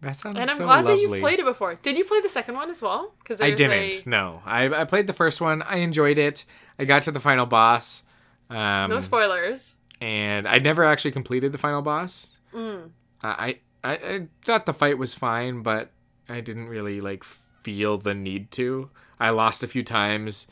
[0.00, 0.38] That sounds.
[0.40, 0.94] And I'm so glad lovely.
[0.94, 1.74] that you've played it before.
[1.76, 3.14] Did you play the second one as well?
[3.18, 4.06] Because I didn't.
[4.06, 5.62] No, I, I played the first one.
[5.62, 6.44] I enjoyed it.
[6.78, 8.04] I got to the final boss.
[8.50, 9.76] Um, No spoilers.
[10.00, 12.32] and I never actually completed the final boss.
[12.54, 12.90] Mm.
[13.22, 15.90] I, I I thought the fight was fine, but
[16.28, 18.90] I didn't really like feel the need to.
[19.20, 20.46] I lost a few times,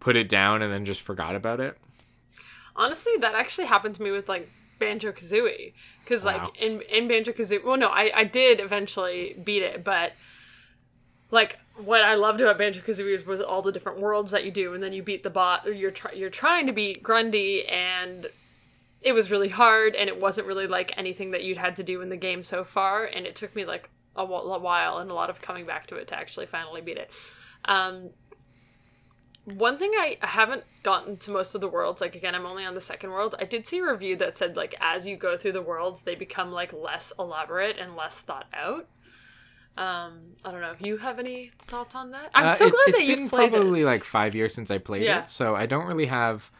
[0.00, 1.76] put it down, and then just forgot about it.
[2.74, 4.50] Honestly, that actually happened to me with like
[4.84, 5.72] Banjo Kazooie.
[6.04, 6.32] Because Wow.
[6.44, 10.12] like in in Banjo Kazooie, well, no, I I did eventually beat it, but
[11.30, 14.74] like what I loved about Banjo Kazooie was, all the different worlds that you do,
[14.74, 15.66] and then you beat the bot.
[15.66, 18.28] Or you're try- you're trying to beat Grunty, and
[19.00, 22.00] it was really hard, and it wasn't really like anything that you'd had to do
[22.02, 25.14] in the game so far, and it took me like a, a while and a
[25.14, 27.10] lot of coming back to it to actually finally beat it.
[27.64, 28.10] Um,
[29.44, 32.74] one thing I haven't gotten to most of the worlds, like again, I'm only on
[32.74, 33.34] the second world.
[33.38, 36.14] I did see a review that said like as you go through the worlds, they
[36.14, 38.88] become like less elaborate and less thought out.
[39.76, 40.74] Um, I don't know.
[40.80, 42.30] You have any thoughts on that?
[42.34, 43.86] I'm Uh, so it- glad it's that been you've played probably it.
[43.86, 45.22] like five years since I played Yeah.
[45.22, 46.50] it, so I don't really have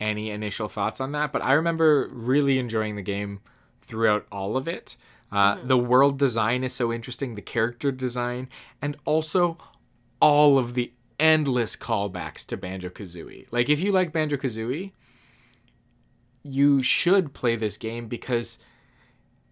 [0.00, 1.32] any initial thoughts on that.
[1.32, 3.40] But I remember really enjoying the game
[3.80, 4.96] throughout all of it.
[5.32, 5.68] Uh, Mm-hmm.
[5.68, 8.48] The world design is so interesting, the character design,
[8.80, 9.58] and also
[10.20, 10.92] all of the
[11.22, 13.46] endless callbacks to Banjo Kazooie.
[13.52, 14.90] Like, if you like Banjo Kazooie,
[16.42, 18.58] you should play this game because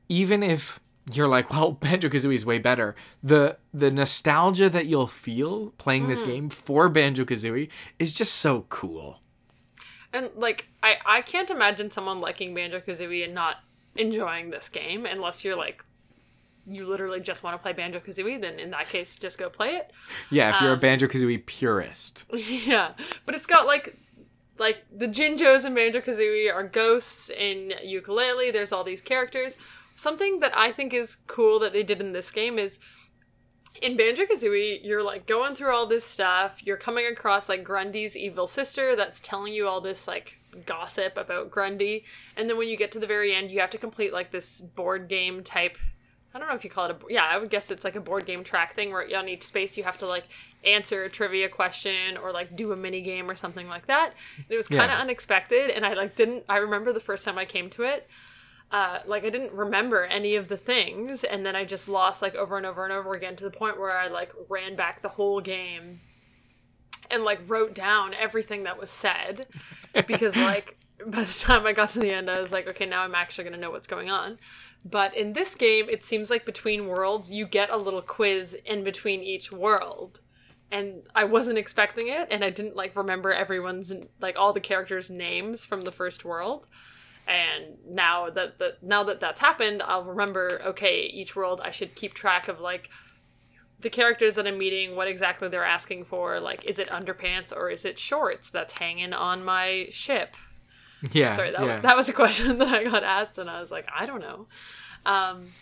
[0.09, 0.81] even if
[1.15, 6.09] you're like, well, Banjo Kazooie is way better, the the nostalgia that you'll feel playing
[6.09, 6.31] this hmm.
[6.31, 7.69] game for Banjo Kazooie
[7.99, 9.21] is just so cool.
[10.13, 13.59] And like, I I can't imagine someone liking Banjo Kazooie and not
[13.95, 15.85] enjoying this game unless you're like,
[16.71, 18.41] you literally just want to play Banjo Kazooie.
[18.41, 19.91] Then in that case, just go play it.
[20.31, 22.25] Yeah, if you're a Um, Banjo Kazooie purist.
[22.33, 22.93] yeah,
[23.27, 23.97] but it's got like
[24.59, 28.53] like the Jinjos in Banjo Kazooie are ghosts in Yooka-Laylee.
[28.53, 29.57] There's all these characters.
[29.97, 32.79] Something that I think is cool that they did in this game is
[33.81, 36.61] in Banjo Kazooie, you're like going through all this stuff.
[36.65, 41.51] You're coming across like Grunty's evil sister that's telling you all this like gossip about
[41.51, 42.05] Grunty.
[42.37, 44.61] And then when you get to the very end, you have to complete like this
[44.61, 45.79] board game type.
[46.35, 47.13] I don't know if you call it a.
[47.13, 49.77] Yeah, I would guess it's like a board game track thing where on each space
[49.77, 50.25] you have to like
[50.65, 54.13] answer a trivia question or like do a mini game or something like that.
[54.37, 55.03] And it was kind of Yeah.
[55.03, 56.45] unexpected, and I like didn't.
[56.49, 58.07] I remember the first time I came to it
[58.73, 62.37] uh, like I didn't remember any of the things, and then I just lost like
[62.37, 65.09] over and over and over again to the point where I like ran back the
[65.09, 66.01] whole game,
[67.11, 69.47] and like wrote down everything that was said
[70.07, 70.77] because like
[71.07, 73.45] by the time I got to the end, I was like, okay, now I'm actually
[73.45, 74.39] going to know what's going on.
[74.85, 78.85] But in this game, it seems like between worlds, you get a little quiz in
[78.85, 80.21] between each world.
[80.73, 85.11] And I wasn't expecting it, and I didn't like remember everyone's like all the characters'
[85.11, 86.69] names from the first world.
[87.27, 90.63] And now that that now that that's happened, I'll remember.
[90.65, 92.89] Okay, each world I should keep track of like
[93.81, 96.39] the characters that I'm meeting, what exactly they're asking for.
[96.39, 100.37] Like, is it underpants or is it shorts that's hanging on my ship?
[101.13, 101.33] Yeah.
[101.33, 101.77] Sorry, that, yeah.
[101.81, 104.47] that was a question that I got asked, and I was like, I don't know.
[105.07, 105.53] Um,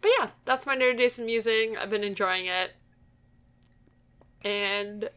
[0.00, 1.76] but yeah, that's my nerd Jason musing.
[1.76, 2.72] I've been enjoying it,
[4.42, 5.08] and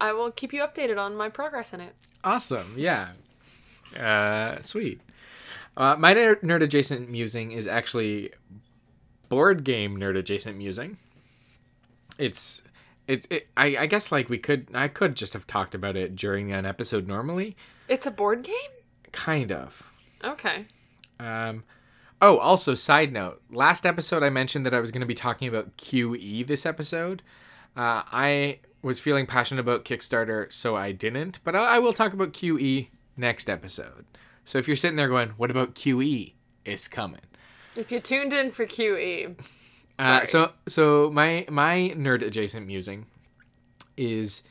[0.00, 1.94] I will keep you updated on my progress in it.
[2.24, 2.74] Awesome.
[2.76, 3.12] Yeah.
[3.98, 5.00] Uh, sweet.
[5.76, 8.32] Uh, my ner- nerd adjacent musing is actually
[9.28, 10.98] board game nerd adjacent musing.
[12.18, 12.62] It's
[13.08, 16.16] it's it, I I guess like we could I could just have talked about it
[16.16, 17.56] during an episode normally,
[17.88, 18.54] It's a board game.
[19.12, 19.82] Kind of.
[20.22, 20.66] Okay.
[21.18, 21.64] Um,
[22.20, 23.40] oh, also, side note.
[23.50, 27.22] Last episode, I mentioned that I was going to be talking about QE this episode.
[27.76, 31.40] Uh, I was feeling passionate about Kickstarter, so I didn't.
[31.44, 34.04] But I, I will talk about QE next episode.
[34.44, 36.32] So if you're sitting there going, "What about QE?"
[36.64, 37.20] It's coming.
[37.76, 39.36] If you tuned in for QE,
[39.98, 43.06] Uh, so so my my nerd adjacent musing
[43.96, 44.42] is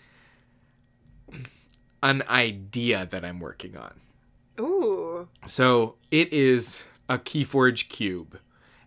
[2.04, 3.94] an idea that I'm working on.
[4.60, 8.40] Ooh, So it is a Keyforge cube.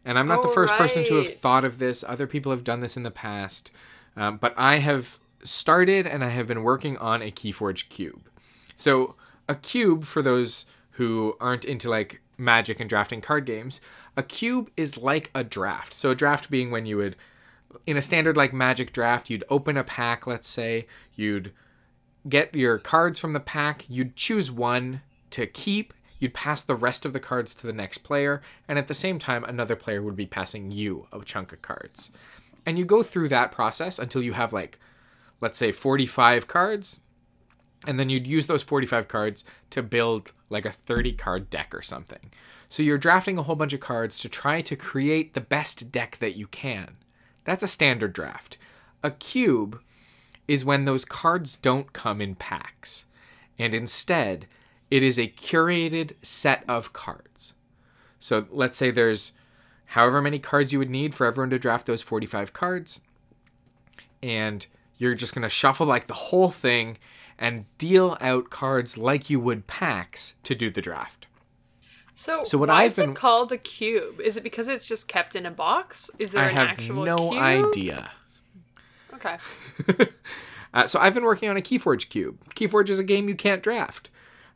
[0.04, 2.02] And I'm not the Oh, first person to have thought of this.
[2.06, 3.70] Other people have done this in the past.
[4.16, 8.28] Um, but I have started and I have been working on a Keyforge cube.
[8.74, 9.14] So
[9.48, 13.80] a cube, for those who aren't into like magic and drafting card games,
[14.16, 15.94] a cube is like a draft.
[15.94, 17.16] So a draft being when you would,
[17.86, 21.52] in a standard like magic draft, you'd open a pack, let's say, you'd
[22.28, 25.00] get your cards from the pack, you'd choose one
[25.32, 28.88] to keep, you'd pass the rest of the cards to the next player, and at
[28.88, 32.10] the same time, another player would be passing you a chunk of cards.
[32.64, 34.78] And you go through that process until you have, like,
[35.40, 37.00] let's say 45 cards,
[37.86, 41.82] and then you'd use those 45 cards to build like a 30 card deck or
[41.82, 42.30] something.
[42.68, 46.18] So you're drafting a whole bunch of cards to try to create the best deck
[46.20, 46.96] that you can.
[47.44, 48.56] That's a standard draft.
[49.02, 49.80] A cube
[50.46, 53.06] is when those cards don't come in packs,
[53.58, 54.46] and instead,
[54.92, 57.54] it is a curated set of cards.
[58.18, 59.32] So let's say there's
[59.86, 63.00] however many cards you would need for everyone to draft those 45 cards,
[64.22, 64.66] and
[64.98, 66.98] you're just going to shuffle like the whole thing
[67.38, 71.26] and deal out cards like you would packs to do the draft.
[72.14, 74.20] so So what why I've is been- it called a cube?
[74.20, 76.10] Is it because it's just kept in a box?
[76.18, 77.08] Is there an actual thing?
[77.08, 77.76] I an have actual no cube?
[77.76, 78.10] idea.
[79.14, 80.08] Okay.
[80.74, 82.38] Uh, so I've been working on a Keyforge cube.
[82.54, 84.08] Keyforge is a game you can't draft,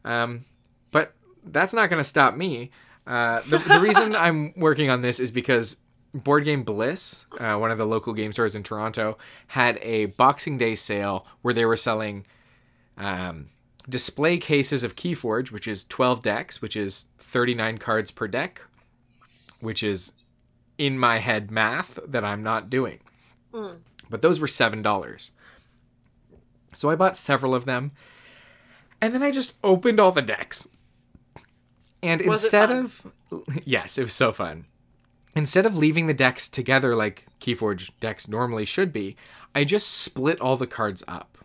[0.06, 0.44] um,
[0.92, 1.12] but
[1.44, 2.70] that's not going to stop me.
[3.06, 5.78] Uh, the, the reason I'm working on this is because
[6.14, 10.56] Board Game Bliss, uh, one of the local game stores in Toronto, had a Boxing
[10.56, 12.24] Day sale where they were selling
[12.96, 13.50] um,
[13.88, 18.62] display cases of Keyforge, which is 12 decks, which is 39 cards per deck,
[19.60, 20.12] which is
[20.78, 23.00] in my head math that I'm not doing.
[24.08, 25.30] But those were $7.
[26.74, 27.92] So I bought several of them.
[29.00, 30.68] And then I just opened all the decks.
[32.02, 33.06] And Was instead of
[33.64, 34.66] yes, it was so fun.
[35.34, 39.16] Instead of leaving the decks together like Keyforge decks normally should be,
[39.54, 41.36] I just split all the cards up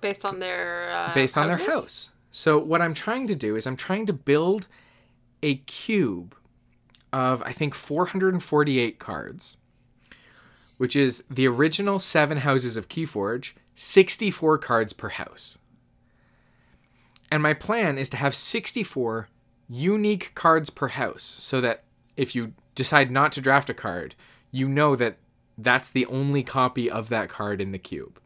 [0.00, 1.74] Based on their uh, based on their houses?
[1.74, 2.10] house.
[2.30, 4.68] So what I'm trying to do is I'm trying to build
[5.42, 6.34] a cube
[7.12, 9.56] of I think 448 cards,
[10.76, 15.58] which is the original 7 houses of Keyforge, 64 cards per house.
[17.30, 19.28] And my plan is to have 64
[19.68, 21.84] unique cards per house so that
[22.16, 24.14] if you decide not to draft a card,
[24.50, 25.18] you know that
[25.56, 28.20] that's the only copy of that card in the cube.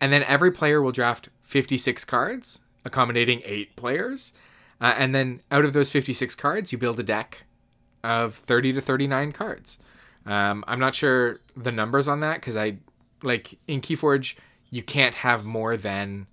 [0.00, 4.32] And then every player will draft 56 cards, accommodating eight players.
[4.80, 7.44] Uh, and then out of those 56 cards, you build a deck
[8.04, 9.78] of 30 to 39 cards.
[10.24, 12.76] Um, I'm not sure the numbers on that because I,
[13.22, 14.36] like in Keyforge,
[14.70, 16.26] you can't have more than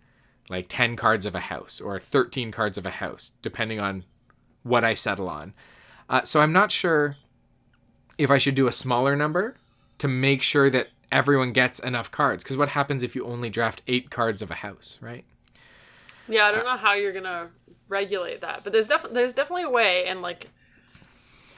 [0.50, 4.04] like 10 cards of a house or 13 cards of a house, depending on
[4.64, 5.54] what I settle on.
[6.10, 7.16] Uh, so I'm not sure
[8.18, 9.56] if I should do a smaller number
[9.98, 12.44] to make sure that everyone gets enough cards.
[12.44, 15.26] Because what happens if you only draft eight cards of a house, right?
[16.28, 17.50] Yeah, I don't know how you're gonna
[17.88, 20.48] regulate that, but there's definitely there's definitely a way, and like,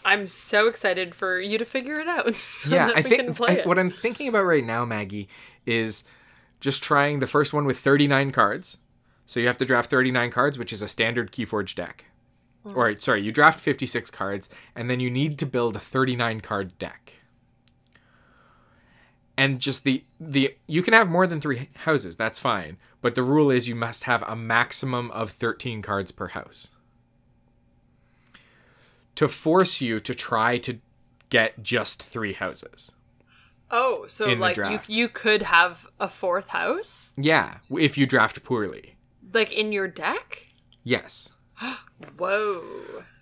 [0.03, 2.33] I'm so excited for you to figure it out.
[2.35, 3.67] so yeah, that I we think can play I- it.
[3.67, 5.29] what I'm thinking about right now, Maggie,
[5.65, 6.03] is
[6.59, 8.77] just trying the first one with 39 cards.
[9.25, 12.05] So you have to draft 39 cards, which is a standard Keyforge deck.
[12.75, 16.77] Or sorry, you draft 56 cards, and then you need to build a 39 card
[16.77, 17.13] deck.
[19.37, 22.77] And just the the you can have more than three houses, that's fine.
[23.01, 26.69] But the rule is you must have a maximum of 13 cards per house.
[29.15, 30.79] To force you to try to
[31.29, 32.91] get just three houses.
[33.69, 38.95] Oh, so like you, you could have a fourth house Yeah, if you draft poorly.
[39.33, 40.47] like in your deck?
[40.83, 41.29] Yes.
[42.17, 42.63] Whoa.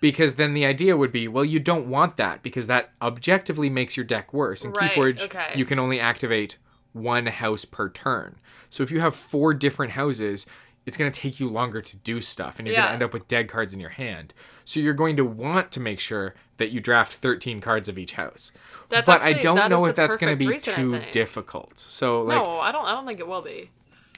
[0.00, 3.96] Because then the idea would be, well, you don't want that because that objectively makes
[3.96, 4.64] your deck worse.
[4.64, 5.52] In Right, Keyforge, okay.
[5.54, 6.58] you can only activate
[6.92, 8.36] one house per turn.
[8.70, 10.46] So if you have four different houses,
[10.86, 13.12] it's going to take you longer to do stuff and you're going to end up
[13.12, 14.32] with dead cards in your hand.
[14.64, 18.12] So you're going to want to make sure that you draft 13 cards of each
[18.12, 18.52] house.
[18.88, 21.78] That's but I don't know if that's going to be reason, too difficult.
[21.78, 23.70] So like no, I don't I don't think it will be.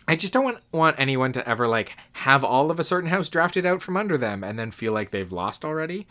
[0.06, 3.28] I just don't want, want anyone to ever like have all of a certain house
[3.28, 6.06] drafted out from under them and then feel like they've lost already.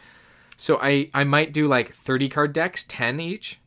[0.56, 3.60] So I I might do like 30 card decks, 10 each.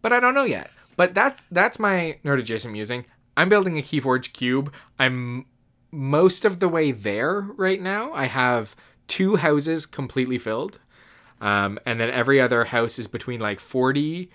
[0.00, 0.70] But I don't know yet.
[0.96, 3.04] But that that's my nerd adjacent musing.
[3.36, 4.72] I'm building a Keyforge cube.
[4.98, 5.46] I'm
[5.90, 8.12] most of the way there right now.
[8.12, 8.76] I have
[9.06, 10.78] two houses completely filled.
[11.40, 14.28] Um, and then every other house is between like 45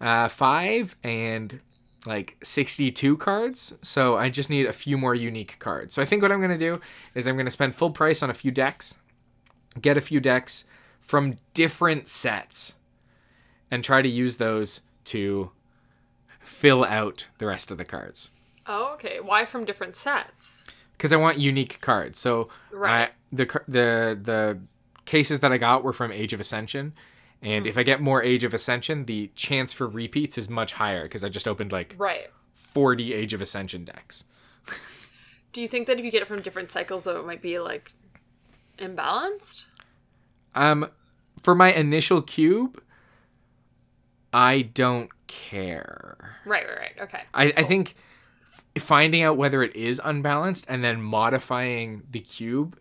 [0.00, 1.60] uh, and
[2.06, 3.76] like 62 cards.
[3.82, 5.94] So I just need a few more unique cards.
[5.94, 6.80] So I think what I'm going to do
[7.14, 8.96] is I'm going to spend full price on a few decks,
[9.80, 10.64] get a few decks
[11.00, 12.74] from different sets,
[13.70, 15.50] and try to use those to
[16.40, 18.30] fill out the rest of the cards.
[18.66, 19.20] Oh, okay.
[19.20, 20.64] Why from different sets?
[21.00, 22.18] Because I want unique cards.
[22.18, 23.08] So Right.
[23.08, 24.60] I, the the the
[25.06, 26.92] cases that I got were from Age of Ascension.
[27.40, 31.04] And if I get more Age of Ascension, the chance for repeats is much higher
[31.04, 32.26] because I just opened like Right.
[32.54, 34.24] 40 Age of Ascension decks.
[35.54, 37.58] Do you think that if you get it from different cycles though it might be
[37.58, 37.92] like
[38.78, 39.64] imbalanced?
[40.54, 40.90] Um,
[41.40, 42.82] for my initial cube,
[44.34, 46.36] I don't care.
[46.44, 47.00] Right, right, right.
[47.00, 47.22] Okay.
[47.32, 47.94] I, I think
[48.78, 52.78] finding out whether it is unbalanced and then modifying the cube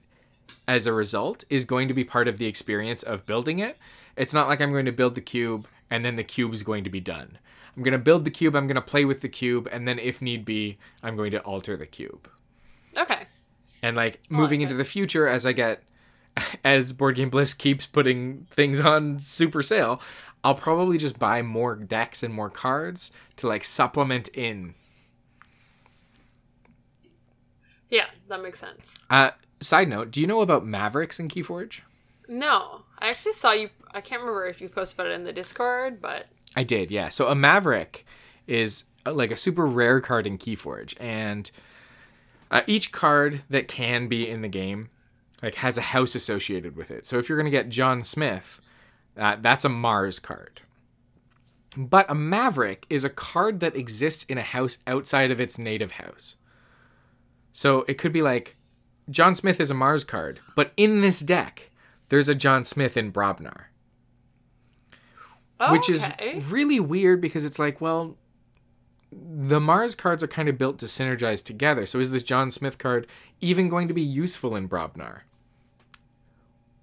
[0.68, 3.78] as a result is going to be part of the experience of building it.
[4.16, 6.84] It's not like I'm going to build the cube and then the cube is going
[6.84, 7.38] to be done.
[7.76, 10.00] I'm going to build the cube, I'm going to play with the cube, and then
[10.00, 12.30] if need be, I'm going to alter the cube.
[12.98, 13.26] Okay.
[13.82, 15.84] and like moving into the future as i get
[16.64, 20.02] as board game bliss keeps putting things on super sale
[20.44, 24.74] i'll probably just buy more decks and more cards to like supplement in
[27.90, 28.96] Yeah, that makes sense.
[29.10, 29.32] uh
[29.62, 31.82] side note do you know about mavericks in keyforge
[32.28, 32.84] No.
[33.00, 36.00] I actually saw you I can't remember if you posted about it in the Discord,
[36.02, 38.06] but i did yeah so a maverick
[38.48, 41.52] is uh, like a super rare card in keyforge and
[42.50, 44.90] uh, each card that can be in the game
[45.44, 48.60] like has a house associated with it so if you're going to get john smith
[49.18, 50.62] uh, that's a mars card
[51.78, 55.92] but a maverick is a card that exists in a house outside of its native
[55.94, 56.36] house
[57.60, 58.56] so it could be like
[59.10, 61.70] john smith is a mars card but in this deck
[62.10, 63.66] there's a john smith in brobnar
[65.60, 66.04] oh, which is
[66.50, 68.18] really weird because it's like, well,
[69.12, 71.86] the Mars cards are kind of built to synergize together.
[71.86, 73.08] So is this John Smith card
[73.42, 75.22] even going to be useful in Brobnar?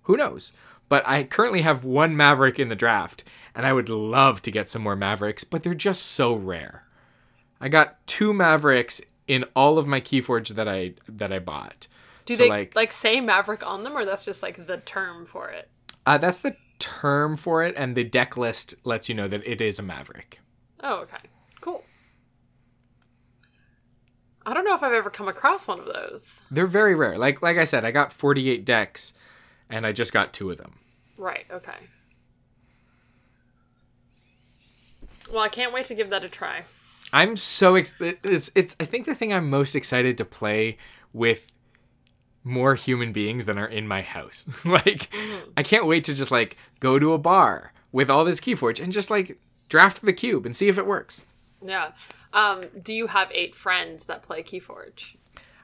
[0.03, 0.53] Who knows?
[0.89, 3.25] But I currently have one Maverick in the draft,
[3.55, 6.85] and I would love to get some more Mavericks, but they're just so rare.
[7.61, 11.89] I got two Mavericks in all of my Keyforge that I that I bought.
[12.25, 15.27] Do so they like, like, say Maverick on them or that's just like the term
[15.27, 15.71] for it?
[16.05, 19.61] uh, that's the term for it, and the deck list lets you know that it
[19.61, 20.41] is a Maverick.
[20.83, 21.19] Oh, okay.
[21.61, 21.83] Cool.
[24.45, 26.41] I don't know if I've ever come across one of those.
[26.51, 27.19] They're very rare.
[27.19, 29.15] Like like I said, I got 48 decks
[29.69, 30.79] and I just got two of them.
[31.17, 31.89] Right, okay.
[35.33, 36.65] Well, I can't wait to give that a try.
[37.13, 40.77] I'm so ex- it's it's I think the thing I'm most excited to play
[41.13, 41.47] with
[42.45, 44.47] more human beings than are in my house.
[44.65, 45.09] like
[45.57, 48.93] I can't wait to just like go to a bar with all this Keyforge and
[48.93, 49.39] just like
[49.69, 51.27] draft the cube and see if it works.
[51.65, 51.93] Yeah.
[52.33, 55.17] Um, do you have eight friends that play Keyforge?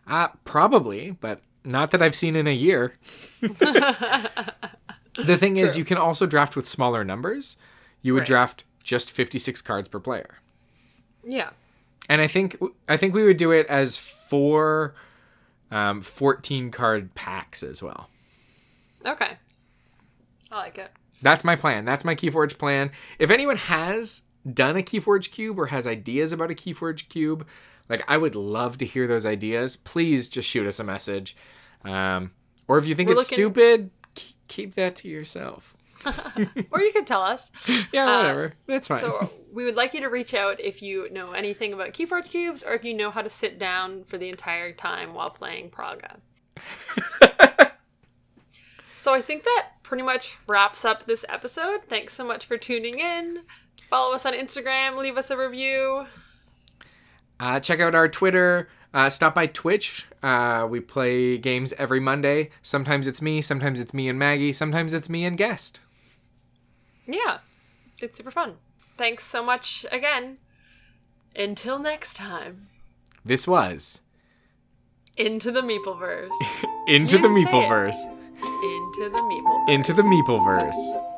[0.06, 2.94] Uh probably, but not that I've seen in a year.
[3.40, 7.56] the thing is you can also draft with smaller numbers.
[8.01, 8.27] You would Right.
[8.27, 10.39] draft just 56 cards per player.
[11.24, 11.50] Yeah.
[12.08, 12.58] and I think
[12.88, 14.94] I think we would do it as four
[15.70, 18.08] um, 14 card packs as well.
[19.06, 19.36] Okay.
[20.50, 20.90] I like it.
[21.22, 21.84] That's my plan.
[21.84, 22.90] That's my Keyforge plan.
[23.18, 24.22] If anyone has
[24.52, 27.46] done a Keyforge cube or has ideas about a Keyforge cube,
[27.88, 29.76] Like, I would love to hear those ideas.
[29.76, 31.36] Please just shoot us a message.
[31.84, 32.30] Um,
[32.68, 33.90] or if you think We're it's looking- stupid,
[34.48, 35.74] keep that to yourself.
[36.70, 37.50] Or you could tell us.
[37.92, 38.52] Yeah, Uh, whatever.
[38.66, 39.00] That's fine.
[39.00, 42.62] So we would like you to reach out if you know anything about Keyforge cubes
[42.64, 46.16] or if you know how to sit down for the entire time while playing Praga.
[48.96, 51.80] so I think that pretty much wraps up this episode.
[51.88, 53.42] Thanks so much for tuning in.
[53.90, 56.06] Follow us on Instagram, leave us a review.
[57.40, 58.68] Uh, check out our Twitter.
[58.94, 60.06] Uh, stop by Twitch.
[60.22, 62.50] Uh, we play games every Monday.
[62.62, 63.42] Sometimes it's me.
[63.42, 64.52] Sometimes it's me and Maggie.
[64.52, 65.80] Sometimes it's me and guest.
[67.06, 67.38] Yeah,
[68.00, 68.56] it's super fun.
[68.96, 70.38] Thanks so much again.
[71.34, 72.68] Until next time,
[73.24, 74.00] This was
[75.16, 76.30] into the Meepleverse.
[76.88, 77.46] Into the didn't say it.
[77.46, 77.94] Meepleverse.
[78.42, 79.68] into the Meeple.
[79.68, 81.11] Into the Meepleverse.